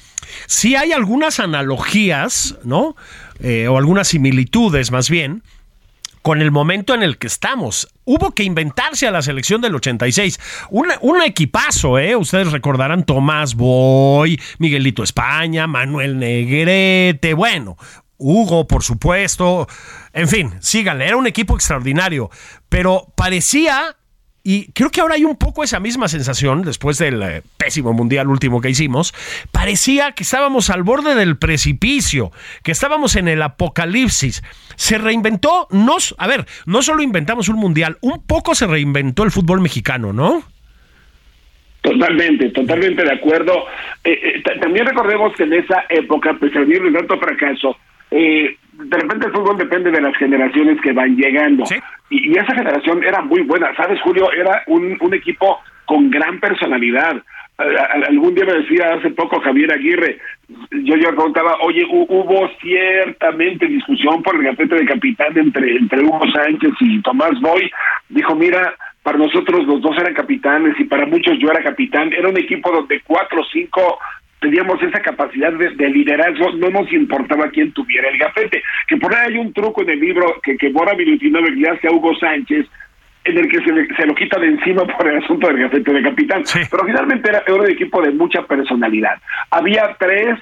[0.46, 2.96] sí hay algunas analogías, ¿no?
[3.42, 5.44] Eh, o algunas similitudes, más bien,
[6.28, 7.88] con el momento en el que estamos.
[8.04, 10.38] Hubo que inventarse a la selección del 86.
[10.72, 12.18] Un, equipazo, ¿eh?
[12.18, 17.78] Ustedes recordarán Tomás Boy, Miguelito España, Manuel Negrete, bueno,
[18.18, 19.70] Hugo, por supuesto.
[20.12, 22.30] En fin, síganle, era un equipo extraordinario.
[22.68, 23.96] Pero parecía
[24.50, 28.30] y creo que ahora hay un poco esa misma sensación después del eh, pésimo mundial
[28.30, 29.14] último que hicimos.
[29.52, 32.32] Parecía que estábamos al borde del precipicio,
[32.64, 34.42] que estábamos en el apocalipsis.
[34.78, 39.32] Se reinventó, nos, a ver, no solo inventamos un mundial, un poco se reinventó el
[39.32, 40.44] fútbol mexicano, ¿no?
[41.82, 43.54] Totalmente, totalmente de acuerdo.
[44.04, 47.78] Eh, eh, ta- también recordemos que en esa época, pese a tanto fracaso,
[48.12, 51.66] eh, de repente el fútbol depende de las generaciones que van llegando.
[51.66, 51.76] Sí.
[52.10, 53.76] Y, y esa generación era muy buena.
[53.76, 54.32] ¿Sabes, Julio?
[54.32, 57.22] Era un, un equipo con gran personalidad.
[57.58, 60.20] A- a- algún día me decía hace poco Javier Aguirre,
[60.72, 66.02] yo yo preguntaba, oye, hu- hubo ciertamente discusión por el gafete de capitán entre, entre
[66.04, 67.70] Hugo Sánchez y Tomás Boy.
[68.10, 72.14] Dijo, mira, para nosotros los dos eran capitanes y para muchos yo era capitán.
[72.14, 74.00] Era un equipo donde cuatro o cinco
[74.40, 78.62] teníamos esa capacidad de, de liderazgo, no nos importaba quién tuviera el gafete.
[78.88, 81.88] Que por ahí hay un truco en el libro que, que Bora Milutinovic le hace
[81.88, 82.66] a Hugo Sánchez,
[83.26, 85.92] en el que se, le- se lo quita de encima por el asunto del gafete
[85.92, 86.46] de capitán.
[86.46, 86.60] Sí.
[86.70, 89.16] Pero finalmente era, era un equipo de mucha personalidad.
[89.52, 90.38] Había tres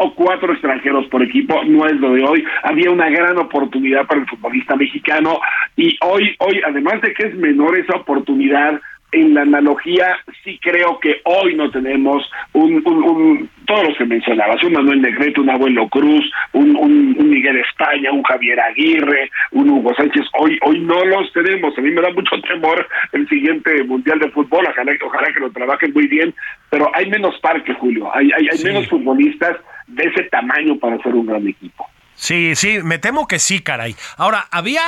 [0.00, 2.44] o cuatro extranjeros por equipo, no es lo de hoy.
[2.62, 5.40] Había una gran oportunidad para el futbolista mexicano
[5.76, 8.80] y hoy, hoy, además de que es menor esa oportunidad,
[9.12, 14.04] en la analogía sí creo que hoy no tenemos un, un, un todos los que
[14.04, 19.30] mencionabas, un Manuel Negrete, un Abuelo Cruz, un, un, un Miguel España, un Javier Aguirre,
[19.52, 21.76] un Hugo Sánchez, hoy, hoy no los tenemos.
[21.76, 25.50] A mí me da mucho temor el siguiente Mundial de Fútbol, ojalá, ojalá que lo
[25.50, 26.34] trabajen muy bien,
[26.70, 28.66] pero hay menos parque, Julio, hay, hay, hay Sí.
[28.66, 31.86] menos futbolistas de ese tamaño para ser un gran equipo.
[32.18, 33.94] Sí, sí, me temo que sí, caray.
[34.16, 34.82] Ahora, había,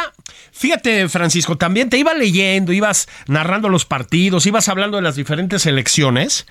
[0.53, 5.65] fíjate, Francisco, también te iba leyendo, ibas narrando los partidos, ibas hablando de las diferentes
[5.65, 6.47] elecciones.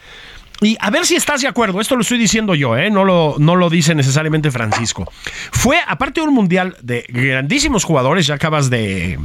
[0.61, 2.89] Y a ver si estás de acuerdo, esto lo estoy diciendo yo, ¿eh?
[2.89, 5.09] no, lo, no lo dice necesariamente Francisco.
[5.51, 9.19] Fue, aparte de un mundial de grandísimos jugadores, ya acabas de,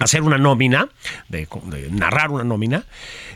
[0.00, 0.88] hacer una nómina,
[1.28, 1.46] de,
[1.90, 2.84] narrar una nómina,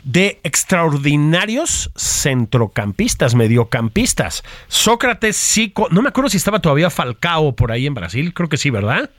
[0.03, 4.43] de extraordinarios centrocampistas, mediocampistas.
[4.67, 8.57] Sócrates, Zico, no me acuerdo si estaba todavía Falcao por ahí en Brasil, creo que
[8.57, 9.09] sí, ¿verdad?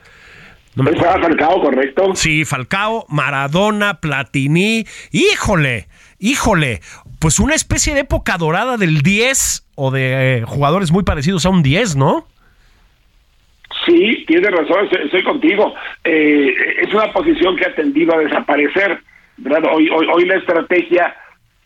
[0.74, 2.14] No estaba Falcao, correcto.
[2.14, 6.82] Sí, Falcao, Maradona, Platini, híjole, híjole,
[7.18, 11.50] pues una especie de época dorada del 10 o de eh, jugadores muy parecidos a
[11.50, 12.26] un 10, ¿no?
[13.86, 15.74] Sí, tienes razón, estoy, contigo.
[16.02, 18.98] Eh, es una posición que ha tendido a desaparecer.
[19.36, 19.70] ¿verdad?
[19.72, 21.14] Hoy, hoy, hoy la estrategia,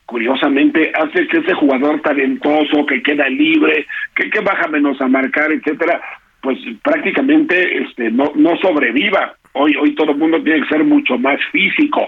[0.05, 5.51] curiosamente, hace que ese jugador talentoso, que queda libre, que, que baja menos a marcar,
[5.53, 6.01] etcétera,
[6.43, 9.35] pues prácticamente este no no sobreviva.
[9.53, 12.07] Hoy hoy todo el mundo tiene que ser mucho más físico.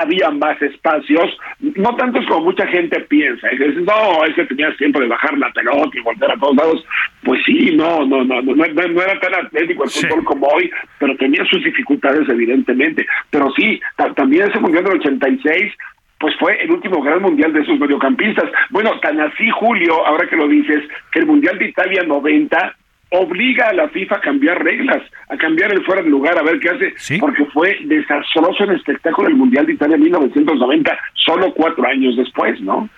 [0.00, 3.48] Había más espacios, no tantos como mucha gente piensa.
[3.48, 6.84] Es decir, no, ese tenía tiempo de bajar la pelota y volver a todos lados.
[7.24, 11.16] Pues sí, no, no, no, no, no, era tan atlético el fútbol como hoy, pero
[11.16, 13.06] tenía sus dificultades evidentemente.
[13.30, 13.80] Pero sí,
[14.14, 15.72] también ese mundial del 86
[16.20, 18.50] pues fue el último gran mundial de esos mediocampistas.
[18.70, 22.76] Bueno, tan así, Julio, ahora que lo dices, que el Mundial de Italia 90
[23.20, 26.58] obliga a la FIFA a cambiar reglas, a cambiar el fuera de lugar, a ver
[26.60, 31.86] qué hace, porque fue desastroso el espectáculo del Mundial de Italia en 1990, solo cuatro
[31.86, 32.88] años después, ¿no?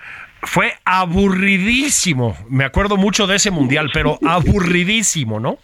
[0.43, 5.59] Fue aburridísimo, me acuerdo mucho de ese mundial, pero aburridísimo, ¿no?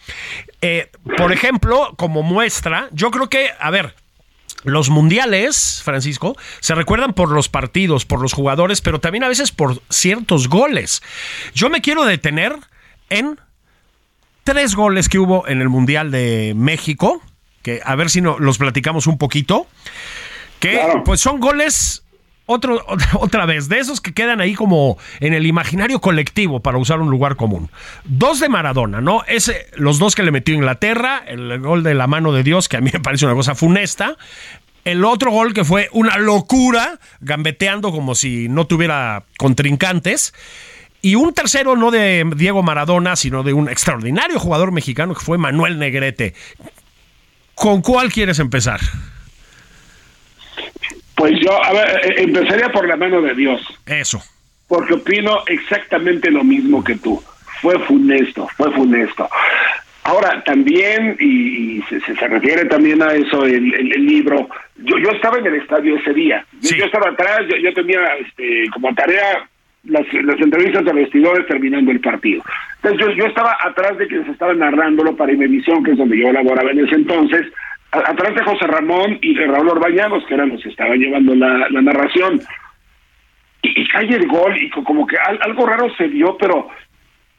[0.60, 3.94] Eh, por ejemplo, como muestra, yo creo que, a ver,
[4.64, 9.50] los mundiales, Francisco, se recuerdan por los partidos, por los jugadores, pero también a veces
[9.50, 11.02] por ciertos goles.
[11.54, 12.54] Yo me quiero detener
[13.10, 13.38] en
[14.44, 17.22] tres goles que hubo en el Mundial de México,
[17.62, 19.66] que a ver si no, los platicamos un poquito,
[20.58, 22.02] que pues son goles
[22.46, 22.84] otro,
[23.18, 27.10] otra vez, de esos que quedan ahí como en el imaginario colectivo para usar un
[27.10, 27.70] lugar común.
[28.04, 29.22] Dos de Maradona, ¿no?
[29.26, 32.76] Ese, los dos que le metió Inglaterra, el gol de la mano de Dios, que
[32.76, 34.16] a mí me parece una cosa funesta.
[34.84, 40.34] El otro gol que fue una locura, gambeteando como si no tuviera contrincantes.
[41.04, 45.36] Y un tercero no de Diego Maradona, sino de un extraordinario jugador mexicano que fue
[45.36, 46.32] Manuel Negrete.
[47.56, 48.78] ¿Con cuál quieres empezar?
[51.16, 53.60] Pues yo, a ver, eh, empezaría por la mano de Dios.
[53.84, 54.22] Eso.
[54.68, 57.22] Porque opino exactamente lo mismo que tú.
[57.60, 59.28] Fue funesto, fue funesto.
[60.04, 65.38] Ahora, también, y, se, se, refiere también a eso el, el, libro, yo, yo estaba
[65.38, 66.44] en el estadio ese día.
[66.60, 69.48] Yo, estaba atrás, yo, yo tenía este, como tarea
[69.84, 72.42] las, las entrevistas de vestidores terminando el partido.
[72.82, 76.70] Entonces yo, estaba atrás de quienes estaban narrándolo para Imevisión, que es donde yo laboraba
[76.70, 77.46] en ese entonces,
[77.90, 81.68] atrás de José Ramón y de Raúl Orbañanos, que eran los que estaban llevando la,
[81.68, 82.40] narración.
[83.62, 86.68] Y, cae el gol y como que algo raro se vio, pero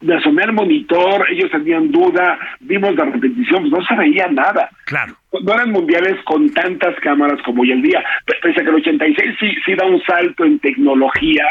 [0.03, 4.69] me asomé al monitor, ellos tenían duda, vimos la repetición, pues no se veía nada.
[4.85, 5.15] Claro.
[5.41, 8.03] No eran mundiales con tantas cámaras como hoy en día.
[8.41, 11.45] Pese a que el 86 sí, sí da un salto en tecnología,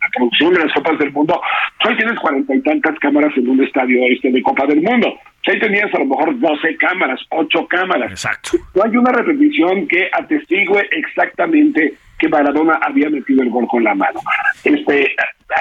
[0.00, 1.40] la producción de las Copas del Mundo,
[1.86, 5.18] hoy tienes cuarenta y tantas cámaras en un estadio este de Copa del Mundo.
[5.46, 8.10] Hoy tenías a lo mejor 12 cámaras, 8 cámaras.
[8.10, 8.50] Exacto.
[8.74, 13.94] No hay una repetición que atestigue exactamente que Maradona había metido el gol con la
[13.94, 14.20] mano.
[14.64, 15.14] Este,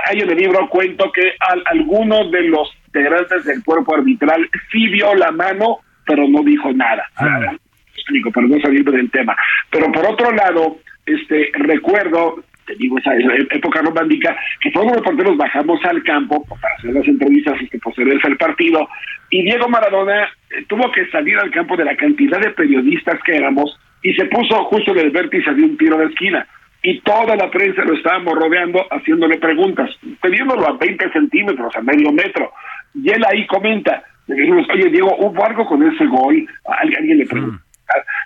[0.08, 4.88] hay en el libro cuento que al, algunos de los integrantes del cuerpo arbitral sí
[4.88, 7.04] vio la mano, pero no dijo nada.
[7.15, 7.56] Ah,
[7.95, 9.38] explico, para no salir del tema.
[9.71, 15.38] Pero por otro lado, este recuerdo te digo, esa, época romántica, que todos los reporteros
[15.38, 18.88] bajamos al campo para hacer las entrevistas este, posteriores al partido,
[19.30, 23.38] y Diego Maradona eh, tuvo que salir al campo de la cantidad de periodistas que
[23.38, 26.45] éramos, y se puso justo en el vértice de un tiro de esquina.
[26.84, 29.89] Y toda la prensa lo estábamos rodeando, haciéndole preguntas,
[30.21, 32.51] teniéndolo a 20 centímetros, a medio metro.
[32.93, 36.47] Y él ahí comenta, oye Diego, ¿hubo algo con ese gol?
[36.65, 37.66] Alguien le pregunta.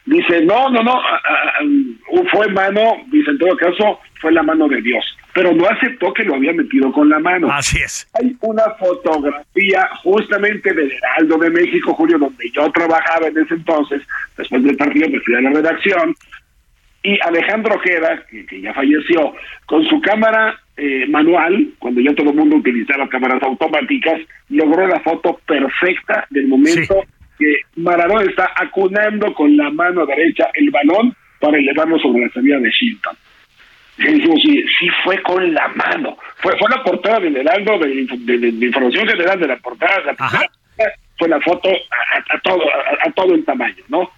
[0.06, 1.00] Dice, no, no, no,
[2.32, 6.24] fue mano, dice, en todo caso, fue la mano de Dios, pero no aceptó que
[6.24, 7.52] lo había metido con la mano.
[7.52, 8.10] Así es.
[8.19, 14.02] Hay una fotografía justamente del Heraldo de México, Julio, donde yo trabajaba en ese entonces,
[14.38, 16.15] después del partido me fui a la redacción,
[17.04, 19.34] y Alejandro Ojeda, que, ya falleció,
[19.65, 25.00] con su cámara eh, manual, cuando ya todo el mundo utilizaba cámaras automáticas, logró la
[25.00, 27.03] foto perfecta del momento
[27.41, 32.59] que Maradona está acunando con la mano derecha el balón para elevarlo sobre la salida
[32.59, 33.15] de Shilton.
[33.97, 36.17] Sí, sí fue con la mano.
[36.37, 39.99] Fue, fue la portada del Heraldo, de, de, de, de información general de la portada.
[40.05, 40.49] La primera
[41.17, 44.09] fue la foto a, a- a todo, a, a todo el tamaño, ¿no?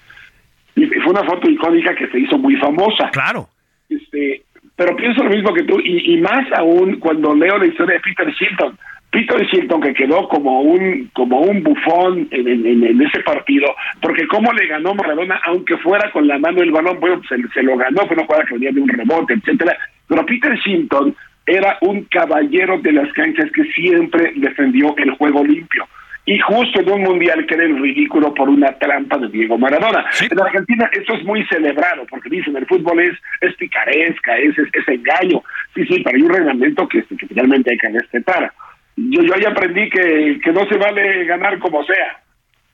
[0.76, 3.10] Y fue una foto icónica que se hizo muy famosa.
[3.12, 3.50] Claro.
[3.90, 4.44] Este,
[4.76, 8.02] pero pienso lo mismo que tú, y, y más aún cuando leo la historia de
[8.02, 8.78] Peter Shilton.
[9.14, 13.68] Peter Shilton que quedó como un como un bufón en, en- en- en ese partido,
[14.02, 17.62] porque cómo le ganó Maradona, aunque fuera con la mano el balón, bueno, se, se
[17.64, 19.78] lo ganó, fue una jugada que venía de un rebote, etcétera.
[20.08, 25.88] Pero Peter Shilton era un caballero de las canchas que siempre defendió el juego limpio.
[26.26, 30.06] Y justo en un mundial que era el ridículo por una trampa de Diego Maradona.
[30.12, 30.26] Sí.
[30.32, 33.12] En Argentina eso es muy celebrado, porque dicen el fútbol es,
[33.42, 35.44] es picaresca, es, es, es engaño.
[35.76, 38.52] Sí, sí, pero hay un reglamento que, que finalmente hay que respetar.
[38.96, 42.24] Yo, yo ahí aprendí que, que no se vale ganar como sea,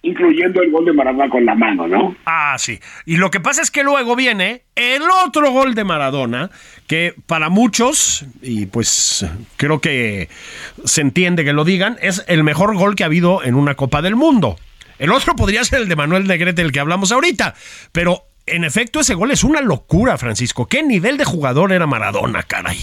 [0.01, 2.15] incluyendo el gol de Maradona con la mano, ¿no?
[2.25, 2.79] Ah, sí.
[3.05, 6.49] Y lo que pasa es que luego viene el otro gol de Maradona,
[6.87, 9.25] que para muchos, y pues
[9.57, 10.29] creo que
[10.83, 14.01] se entiende que lo digan, es el mejor gol que ha habido en una Copa
[14.01, 14.57] del Mundo.
[14.99, 17.55] El otro podría ser el de Manuel Negrete, el que hablamos ahorita,
[17.91, 20.67] pero en efecto ese gol es una locura, Francisco.
[20.67, 22.77] ¿Qué nivel de jugador era Maradona, caray?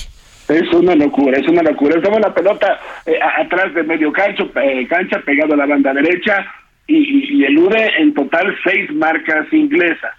[0.49, 1.97] Es una locura, es una locura.
[1.97, 6.47] Estaba la pelota eh, atrás de medio cancho, eh, cancha, pegado a la banda derecha,
[6.87, 10.13] y, y- y elude en total seis marcas inglesas.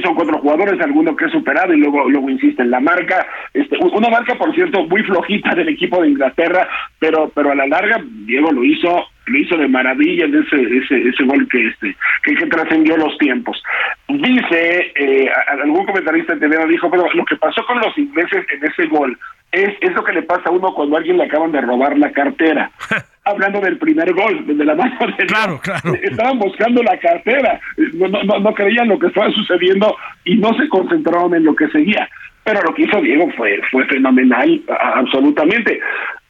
[0.00, 3.26] Son cuatro jugadores, alguno que es superado y luego luego insiste en la marca.
[3.52, 6.68] Este, una marca, por cierto, muy flojita del equipo de Inglaterra,
[6.98, 11.08] pero pero a la larga Diego lo hizo lo hizo de maravilla en ese ese,
[11.08, 13.62] ese gol que este que, trascendió los tiempos.
[14.08, 15.30] Dice eh,
[15.62, 19.18] algún comentarista en TV dijo, pero lo que pasó con los ingleses en ese gol
[19.50, 21.98] es, es lo que le pasa a uno cuando a alguien le acaban de robar
[21.98, 22.70] la cartera.
[23.24, 25.94] Hablando del primer gol, de la mano de Claro, claro.
[26.02, 27.60] Estaban buscando la cartera,
[27.94, 31.54] no, no, no- no creían lo que estaba sucediendo y no se concentraron en lo
[31.54, 32.08] que seguía.
[32.44, 34.60] Pero lo que hizo Diego fue, fue fenomenal,
[34.96, 35.78] absolutamente.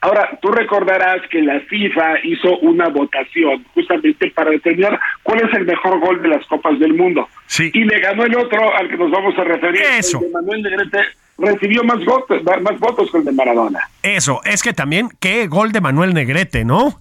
[0.02, 5.64] Ahora, tú recordarás que la FIFA hizo una votación justamente para determinar cuál es el
[5.64, 7.28] mejor gol de las Copas del Mundo.
[7.46, 7.70] Sí.
[7.72, 9.80] Y le ganó el otro al que nos vamos a referir.
[9.98, 10.18] Eso.
[10.18, 10.98] El de Manuel Negrete
[11.42, 13.80] recibió más votos, más votos que el de Maradona.
[14.02, 17.00] Eso, es que también, qué gol de Manuel Negrete, ¿no?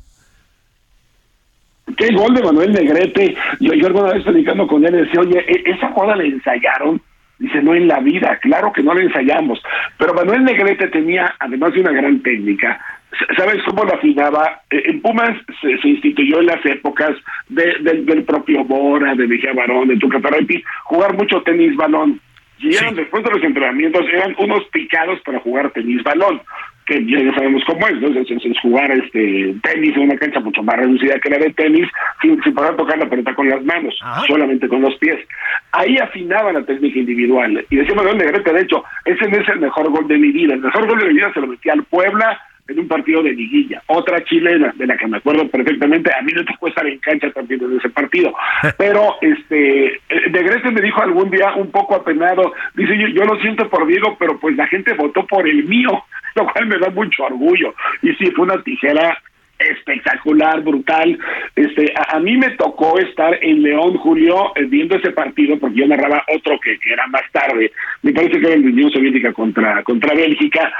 [1.97, 3.35] Qué gol de Manuel Negrete.
[3.59, 7.01] Yo, yo alguna vez platicando con él decía, oye, ¿e- ¿esa jugada la ensayaron?
[7.39, 9.61] Dice, no en la vida, claro que no la ensayamos.
[9.97, 12.79] Pero Manuel Negrete tenía, además de una gran técnica,
[13.35, 14.61] ¿sabes cómo lo afinaba?
[14.69, 17.11] Eh, En Pumas se, se instituyó en las épocas
[17.49, 22.21] de- del- del propio Bora, de Mejía Barón, de Tuca Ferretti, jugar mucho tenis balón.
[22.61, 22.95] Y eran, Sí.
[22.95, 26.41] después de los entrenamientos, eran unos picados para jugar tenis balón,
[26.85, 28.07] que ya sabemos cómo es, ¿no?
[28.09, 31.51] Es, es- es jugar este tenis en una cancha mucho más reducida que la de
[31.53, 31.87] tenis,
[32.21, 34.23] sin, sin poder tocar la pelota con las manos, Ajá.
[34.27, 35.17] solamente con los pies.
[35.71, 37.65] Ahí afinaba la técnica individual.
[37.69, 40.53] Y decía Manuel Negrete, de hecho, ese no es el mejor gol de mi vida.
[40.55, 43.31] El mejor gol de mi vida se lo metí al Puebla en un partido de
[43.31, 43.81] liguilla.
[43.87, 46.11] Otra chilena, de la que me acuerdo perfectamente.
[46.17, 48.33] A mí no te tocó estar en cancha también en ese partido.
[48.77, 53.39] Pero este eh, Negrete me dijo algún día un poco apenado, dice, yo, yo lo
[53.41, 56.03] siento por Diego, pero pues la gente votó por el mío,
[56.35, 57.73] lo cual me da mucho orgullo.
[58.01, 59.17] Y sí, fue una tijera
[59.59, 61.17] espectacular, brutal.
[61.55, 65.79] Este, a, a mí me tocó estar en León, Julio, eh, viendo ese partido, porque
[65.79, 67.71] yo narraba otro que, que era más tarde.
[68.01, 70.71] Me parece que era el de Unión Soviética contra, contra Bélgica.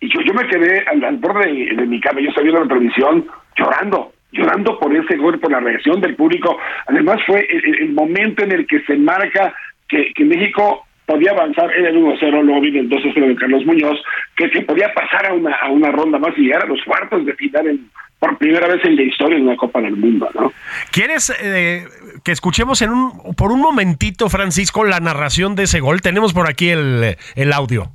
[0.00, 3.26] Y yo, yo me quedé al, borde de, mi cama, yo estaba viendo la televisión
[3.56, 6.56] llorando, llorando por ese gol, por la reacción del público.
[6.86, 9.52] Además fue el momento en el que se marca
[9.88, 13.98] que, que México podía avanzar, era el 1-0, luego viene el 2-0 de Carlos Muñoz,
[14.36, 17.26] que, que podía pasar a una, a una ronda más y llegar a los cuartos
[17.26, 17.90] de final en-
[18.20, 20.52] por primera vez en la historia de una Copa del Mundo, ¿no?
[20.92, 21.84] ¿Quieres eh,
[22.22, 26.02] que escuchemos en un, por un momentito, Francisco, la narración de ese gol?
[26.02, 27.88] Tenemos por aquí el, el audio.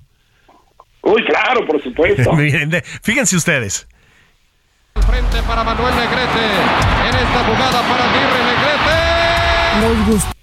[1.06, 2.32] Uy, claro, por supuesto.
[3.03, 3.88] Fíjense ustedes.
[5.08, 6.45] Frente para Manuel Negrete.
[7.08, 8.43] En esta jugada para Aguirre
[10.10, 10.36] Negrete.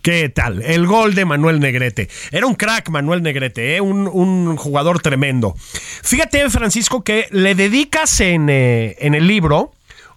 [0.00, 0.62] ¿Qué tal?
[0.62, 2.08] El gol de Manuel Negrete.
[2.32, 3.82] Era un crack Manuel Negrete, ¿eh?
[3.82, 5.54] un, un jugador tremendo.
[6.02, 9.72] Fíjate, Francisco, que le dedicas en, eh, en el libro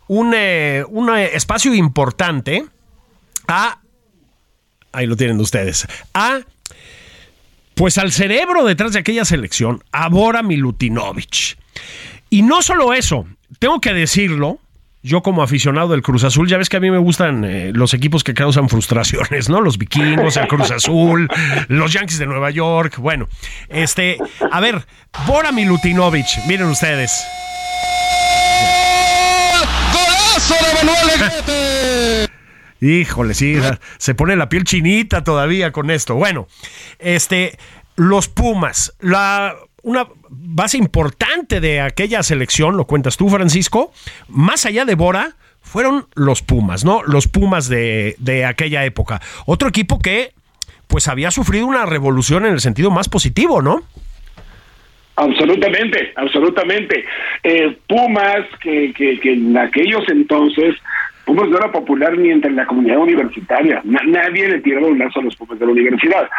[0.07, 2.63] un, eh, un espacio importante
[3.49, 3.81] a...
[4.93, 5.85] Ahí lo tienen ustedes.
[6.13, 6.39] A...
[7.75, 11.57] Pues al cerebro detrás de aquella selección, a Bora Milutinovic.
[12.29, 13.25] Y no solo eso,
[13.59, 14.59] tengo que decirlo,
[15.01, 17.93] yo como aficionado del Cruz Azul, ya ves que a mí me gustan eh, los
[17.93, 19.59] equipos que causan frustraciones, ¿no?
[19.59, 21.27] Los vikingos, el Cruz Azul,
[21.67, 22.97] los Yankees de Nueva York.
[22.97, 23.27] Bueno,
[23.69, 24.17] este,
[24.51, 24.85] a ver,
[25.27, 27.11] Bora Milutinovic, miren ustedes.
[29.91, 31.62] ¡Golazo de Manuel!
[32.83, 33.55] Híjole, sí,
[33.97, 36.15] se pone la piel chinita todavía con esto.
[36.15, 36.47] Bueno,
[36.99, 37.57] este,
[37.95, 43.93] los Pumas, la una base importante de aquella selección, lo cuentas tú, Francisco,
[44.27, 47.03] más allá de Bora, fueron los Pumas, ¿no?
[47.03, 49.21] Los Pumas de, de aquella época.
[49.45, 50.31] Otro equipo que,
[50.87, 53.83] pues, había sufrido una revolución en el sentido más positivo, ¿no?
[55.15, 57.05] Absolutamente, absolutamente.
[57.43, 60.75] Eh, Pumas, que, que, que, en aquellos entonces,
[61.25, 63.81] Pumas no era popular ni entre la comunidad universitaria.
[63.83, 66.29] nadie le tiraba un lazo a los Pumas de la universidad.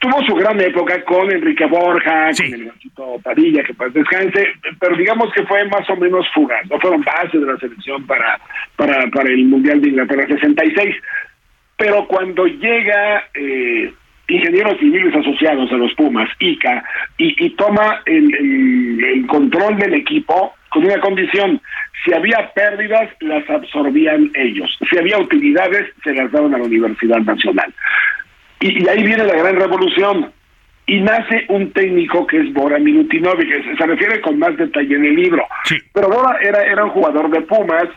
[0.00, 4.46] Tuvo su gran época con Enrique Borja, con el Gachito Padilla, que pues descanse,
[4.78, 6.68] pero digamos que fue más o menos fugaz.
[6.68, 8.40] No fueron bases de la selección para,
[8.76, 10.96] para, para el Mundial de Inglaterra 66.
[11.76, 13.92] Pero cuando llega eh,
[14.28, 16.84] ingenieros civiles asociados a los Pumas, ICA,
[17.16, 21.60] y, toma el, control del equipo con una condición,
[22.04, 27.18] si había pérdidas, las absorbían ellos, si había utilidades, se las daban a la Universidad
[27.18, 27.72] Nacional.
[28.60, 30.32] Y, ahí viene la gran revolución,
[30.86, 35.04] y nace un técnico que es Bora Milutinovic, que se, refiere con más detalle en
[35.04, 35.44] el libro.
[35.92, 37.88] Pero Bora era, era un jugador de Pumas,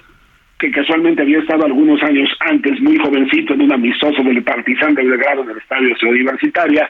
[0.60, 5.04] que casualmente había estado algunos años antes, muy jovencito, en un amistoso del Partizan de
[5.04, 6.90] Belgrado en el Estadio Ciudad Universitaria,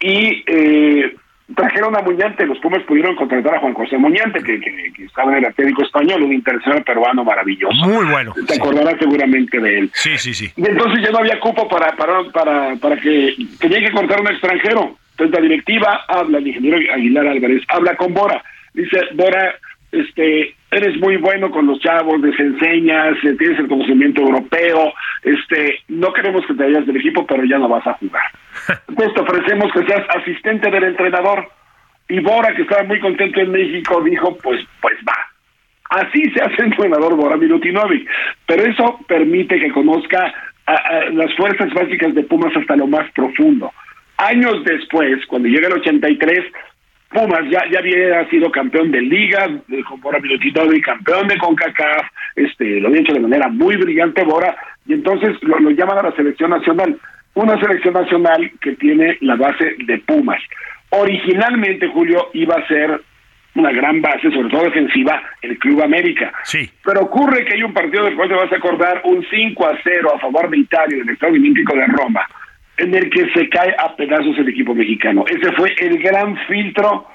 [0.00, 1.14] y eh,
[1.54, 4.60] trajeron a Muñante, los Pumas pudieron contratar a Juan José Muñante, que,
[5.04, 7.86] estaba en el Atlético Español, un internacional peruano maravilloso.
[7.86, 8.34] Muy bueno.
[8.46, 9.90] Te acordarás seguramente de él.
[9.94, 10.50] Sí, sí, sí.
[10.56, 14.32] Y entonces ya no había cupo para, para, para, para que tenía que contratar un
[14.32, 14.96] extranjero.
[15.12, 18.42] Entonces la directiva habla, el ingeniero Aguilar Álvarez, habla con Bora.
[18.74, 19.54] Dice, Bora,
[19.96, 24.92] este, eres muy bueno con los chavos, les enseñas, eh, tienes el conocimiento europeo,
[25.22, 28.24] este, no queremos que te vayas del equipo, pero ya no vas a jugar.
[28.88, 31.48] Entonces te ofrecemos que seas asistente del entrenador.
[32.08, 35.16] Y Bora, que estaba muy contento en México, dijo, pues, pues va.
[35.90, 38.08] Así se hace entrenador Bora Milutinovic.
[38.46, 40.32] Pero eso permite que conozca
[41.12, 43.72] las fuerzas básicas de Pumas hasta lo más profundo.
[44.18, 46.44] Años después, cuando llega el 83,
[47.16, 49.48] Pumas ya, ya había sido campeón de liga,
[49.88, 54.54] con Bora y campeón de CONCACAF, este, lo había hecho de manera muy brillante Bora,
[54.84, 56.98] y entonces lo, llaman a la selección nacional,
[57.32, 60.42] una selección nacional que tiene la base de Pumas.
[60.90, 63.00] Originalmente, Julio, iba a ser
[63.54, 66.30] una gran base, sobre todo defensiva, el Club América.
[66.44, 66.70] Sí.
[66.84, 69.78] Pero ocurre que hay un partido del cual te vas a acordar, un 5 a
[69.82, 72.28] 0 a favor de Italia, del Estado Olímpico de Roma
[72.78, 75.24] en el que se cae a pedazos el equipo mexicano.
[75.28, 77.06] Ese fue el gran filtro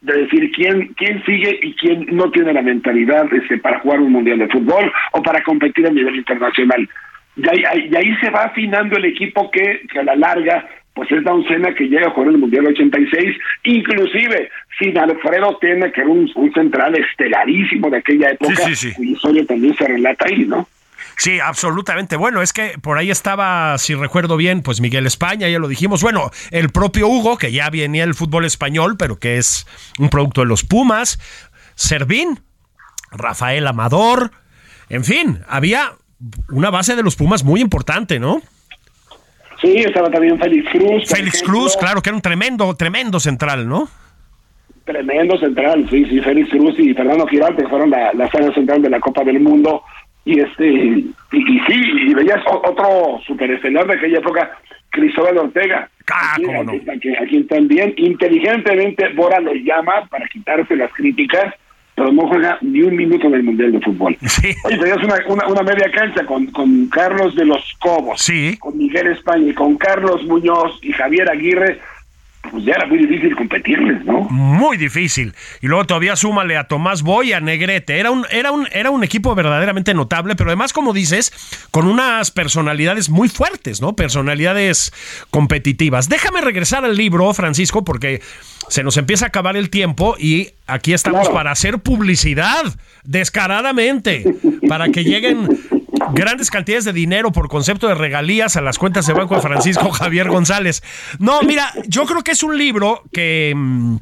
[0.00, 4.12] de decir quién quién sigue y quién no tiene la mentalidad este, para jugar un
[4.12, 6.88] mundial de fútbol o para competir a nivel internacional.
[7.36, 11.10] Y ahí, y ahí se va afinando el equipo que, que, a la larga pues
[11.10, 14.48] es Don Sena que llega a jugar el Mundial 86, inclusive
[14.78, 19.10] sin Alfredo tiene que era un, central estelarísimo de aquella época, sí, sí, sí.
[19.10, 20.68] historia también se relata ahí, ¿no?
[21.16, 22.16] Sí, absolutamente.
[22.16, 26.02] Bueno, es que por ahí estaba, si recuerdo bien, pues Miguel España, ya lo dijimos.
[26.02, 29.66] Bueno, el propio Hugo, que ya venía el fútbol español, pero que es
[29.98, 31.18] un producto de los Pumas.
[31.74, 32.40] Servín,
[33.10, 34.32] Rafael Amador.
[34.88, 35.92] En fin, había
[36.50, 38.42] una base de los Pumas muy importante, ¿no?
[39.60, 41.08] Sí, estaba también Félix Cruz.
[41.08, 43.88] Félix Cruz, claro, que era un tremendo, tremendo central, ¿no?
[44.84, 49.00] Tremendo central, sí, sí, Félix Cruz y Fernando Girarte fueron la, la central de la
[49.00, 49.82] Copa del Mundo
[50.24, 51.74] y este y, sí
[52.08, 54.58] y veías otro superestelar de aquella época
[54.90, 61.54] Cristóbal Ortega ah, a, quien, también inteligentemente Bora lo llama para quitarse las críticas
[61.94, 64.16] pero no juega ni un minuto en el Mundial de Fútbol.
[64.26, 64.52] Sí.
[64.64, 64.98] Oye, tenías
[65.28, 68.56] una, una, media cancha con, con Carlos de los Cobos, sí.
[68.58, 71.78] con Miguel España y con Carlos Muñoz y Javier Aguirre,
[72.54, 74.28] pues ya era muy difícil competirles, ¿no?
[74.30, 75.34] Muy difícil.
[75.60, 77.98] Y luego todavía súmale a Tomás Boy, a Negrete.
[77.98, 81.32] Era un, era un, era un equipo verdaderamente notable, pero además, como dices,
[81.72, 83.96] con unas personalidades muy fuertes, ¿no?
[83.96, 84.92] Personalidades
[85.30, 86.08] competitivas.
[86.08, 88.22] Déjame regresar al libro, Francisco, porque
[88.68, 92.62] se nos empieza a acabar el tiempo y aquí estamos para hacer publicidad
[93.02, 94.24] descaradamente,
[94.68, 95.48] para que lleguen
[96.12, 100.28] grandes cantidades de dinero por concepto de regalías a las cuentas de banco Francisco Javier
[100.28, 100.82] González.
[101.18, 103.52] No, mira, yo creo que es un libro que...
[103.54, 103.96] Mm,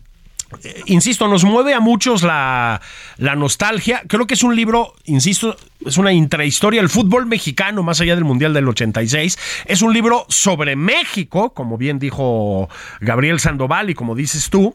[0.86, 2.80] insisto, nos mueve a muchos la,
[3.16, 4.02] la, nostalgia.
[4.06, 8.24] Creo que es un libro, insisto, es una intrahistoria del fútbol mexicano, más allá del
[8.24, 9.38] Mundial del 86.
[9.66, 12.68] Es un libro sobre México, como bien dijo
[13.00, 14.74] Gabriel Sandoval y como dices tú.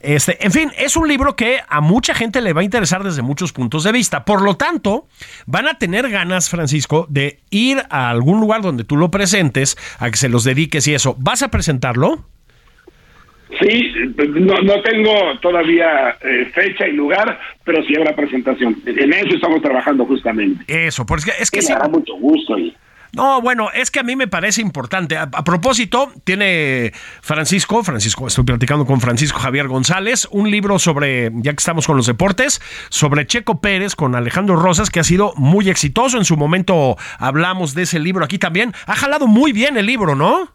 [0.00, 3.22] Este, en fin, es un libro que a mucha gente le va a interesar desde
[3.22, 4.24] muchos puntos de vista.
[4.24, 5.06] Por lo tanto,
[5.46, 10.10] van a tener ganas, Francisco, de ir a algún lugar donde tú lo presentes, a
[10.10, 11.16] que se los dediques y eso.
[11.18, 12.24] ¿Vas a presentarlo?
[13.60, 18.76] Sí, no, tengo todavía eh, fecha y lugar, pero sí habrá presentación.
[18.84, 20.64] En eso estamos trabajando justamente.
[20.86, 21.60] Eso, porque es que...
[21.62, 22.58] Me mucho gusto.
[22.58, 22.76] Y
[23.16, 25.16] No, bueno, es que a mí me parece importante.
[25.16, 26.92] A, propósito, tiene
[27.22, 31.96] Francisco, Francisco, estoy platicando con Francisco Javier González, un libro sobre, ya que estamos con
[31.96, 32.60] los deportes,
[32.90, 36.18] sobre Checo Pérez con Alejandro Rosas, que ha sido muy exitoso.
[36.18, 38.74] En su momento hablamos de ese libro aquí también.
[38.86, 40.50] Ha jalado muy bien el libro, ¿no?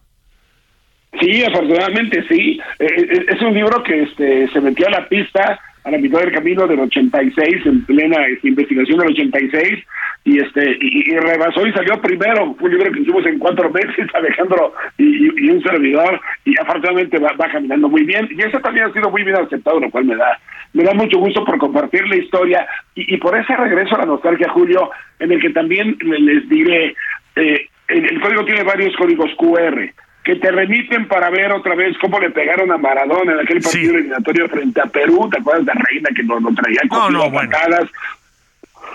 [1.19, 2.59] Sí, afortunadamente sí.
[2.77, 6.19] Eh, eh, es un libro que este, se metió a la pista a la mitad
[6.19, 9.79] del camino del 86, en plena este, investigación del 86,
[10.23, 12.55] y este y, rebasó y salió primero.
[12.59, 17.35] Fue un libro que hicimos en cuatro meses, Alejandro y, un servidor, y afortunadamente va,
[17.51, 18.29] caminando muy bien.
[18.31, 20.39] Y eso también ha sido muy bien aceptado, lo cual me da
[20.73, 22.65] me da mucho gusto por compartir la historia
[22.95, 26.95] y, por ese regreso a la nostalgia, Julio, en el que también les diré,
[27.35, 29.91] eh, el código tiene varios códigos QR
[30.23, 33.95] que te remiten para ver otra vez cómo le pegaron a Maradona en aquel partido
[33.95, 37.89] eliminatorio frente a Perú, ¿te acuerdas de Reina que nos lo traía con no, patadas?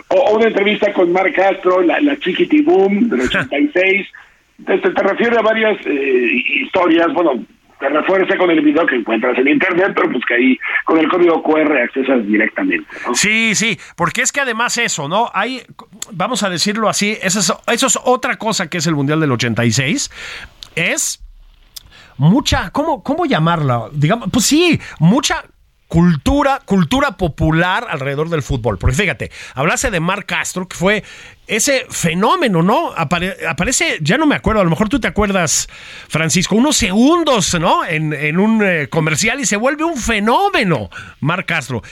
[0.09, 2.17] O, una entrevista con Marc Castro, la, la
[2.65, 4.07] Boom del 86.
[4.65, 7.45] te, te refiere a varias eh, historias, bueno,
[7.79, 11.09] te refuerza con el video que encuentras en internet, pero pues que ahí con el
[11.09, 12.89] código QR accesas directamente.
[13.15, 15.31] Sí, sí, porque es que además eso, ¿no?
[15.35, 15.63] Hay,
[16.13, 19.33] vamos a decirlo así, eso es, eso es otra cosa que es el Mundial del
[19.33, 20.11] 86,
[20.77, 21.25] es
[22.17, 23.89] mucha, ¿cómo, cómo llamarla?
[23.93, 25.45] Digamos, pues sí, mucha
[25.89, 28.79] cultura, cultura popular alrededor del fútbol.
[28.79, 31.03] Porque fíjate, hablase de Marc Castro, que fue
[31.47, 32.93] ese fenómeno, ¿no?
[32.97, 35.69] aparece, ya no me acuerdo, a lo mejor tú te acuerdas,
[36.09, 37.85] Francisco, unos segundos, ¿no?
[37.85, 41.83] En, un eh, comercial y se vuelve un fenómeno, Marc Castro.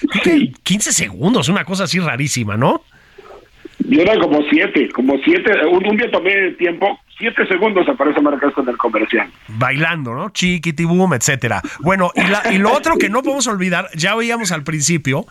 [0.63, 2.83] 15 segundos, una cosa así rarísima, ¿no?
[3.79, 8.69] Yo era como siete, como siete, un, día tomé tiempo, siete segundos aparece Marcas en
[8.69, 9.31] el comercial.
[9.49, 10.31] Bailando, ¿no?
[10.31, 11.63] Chiquitibum, etcétera.
[11.81, 12.11] Bueno,
[12.51, 15.27] y, lo otro que no podemos olvidar, ya veíamos al principio,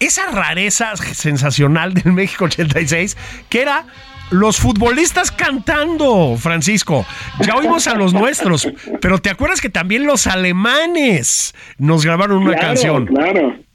[0.00, 3.16] esa rareza sensacional del México 86,
[3.48, 3.86] que era
[4.30, 7.06] los futbolistas cantando, Francisco.
[7.40, 8.68] Ya oímos a los nuestros,
[9.00, 13.06] pero ¿te acuerdas que también los alemanes nos grabaron una canción?
[13.06, 13.67] Claro.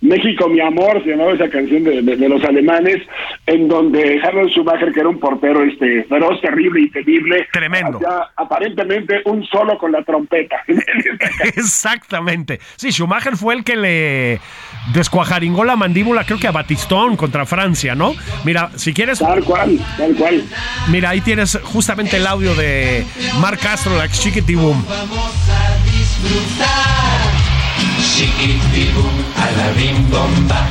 [0.00, 3.02] México, mi amor, se llamaba esa canción de, los alemanes,
[3.46, 8.00] en donde Harold Schumacher, que era un portero este feroz, terrible y temible, tremendo,
[8.36, 10.56] aparentemente un solo con la trompeta.
[11.44, 12.60] Exactamente.
[12.76, 14.40] Sí, Schumacher fue el que le
[14.94, 18.14] descuajaringó la mandíbula, creo que a Batistón contra Francia, ¿no?
[18.44, 19.18] Mira, si quieres.
[19.18, 20.42] Tal cual, tal cual.
[20.88, 23.04] Mira, ahí tienes justamente el audio de
[23.38, 24.82] Marc Castro, la Chiquitibum.
[24.86, 27.39] Vamos a disfrutar
[28.20, 30.68] Chiquitibum a la bim bomba.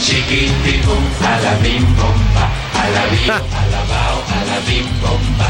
[0.00, 2.44] Chiquitibum a la bim bomba.
[2.78, 5.48] A la bim, a la bao, a la bim bomba.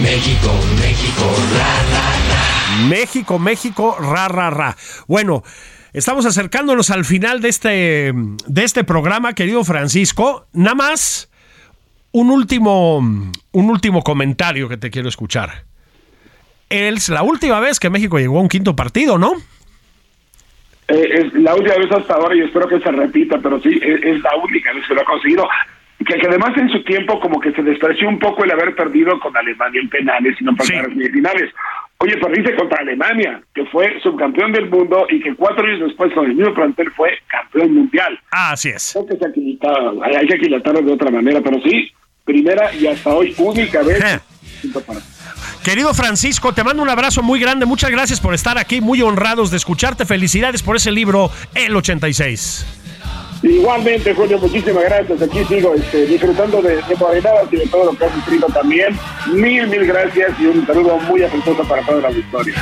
[0.00, 1.24] México, México,
[1.58, 2.86] ra, ra, ra.
[2.88, 4.76] México, México, ra, ra, ra.
[5.06, 5.42] Bueno.
[5.92, 10.46] Estamos acercándonos al final de este, de este programa, querido Francisco.
[10.52, 11.28] Nada más
[12.12, 15.64] un último, un último comentario que te quiero escuchar.
[16.70, 19.34] Es la última vez que México llegó a un quinto partido, ¿no?
[20.88, 24.20] Eh, es la última vez hasta ahora y espero que se repita, pero sí, es,
[24.22, 25.48] la única vez que lo ha conseguido.
[25.98, 29.18] Que, que, además en su tiempo como que se despreció un poco el haber perdido
[29.20, 31.52] con Alemania en penales y no pasar a semifinales.
[31.98, 36.26] Oye, perdiste contra Alemania, que fue subcampeón del mundo y que cuatro años después con
[36.26, 38.18] el mismo plantel fue campeón mundial.
[38.30, 38.92] Ah, así es.
[38.92, 41.92] Creo que se hay, que aquilatarlo de otra manera, pero sí,
[42.24, 44.00] primera y hasta hoy única vez.
[45.62, 47.66] Querido Francisco, te mando un abrazo muy grande.
[47.66, 50.06] Muchas gracias por estar aquí, muy honrados de escucharte.
[50.06, 52.64] Felicidades por ese libro, El 86.
[53.42, 55.22] Igualmente, Julio, muchísimas gracias.
[55.22, 56.96] Aquí sigo este, disfrutando de, de
[57.52, 58.98] y de todo lo que has escrito también.
[59.32, 62.54] Mil, mil gracias y un saludo muy afectuoso para toda la victoria.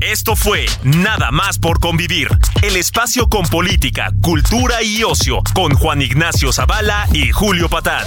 [0.00, 2.28] Esto fue Nada más por convivir,
[2.62, 8.06] el espacio con política, cultura y ocio, con Juan Ignacio Zavala y Julio Patal.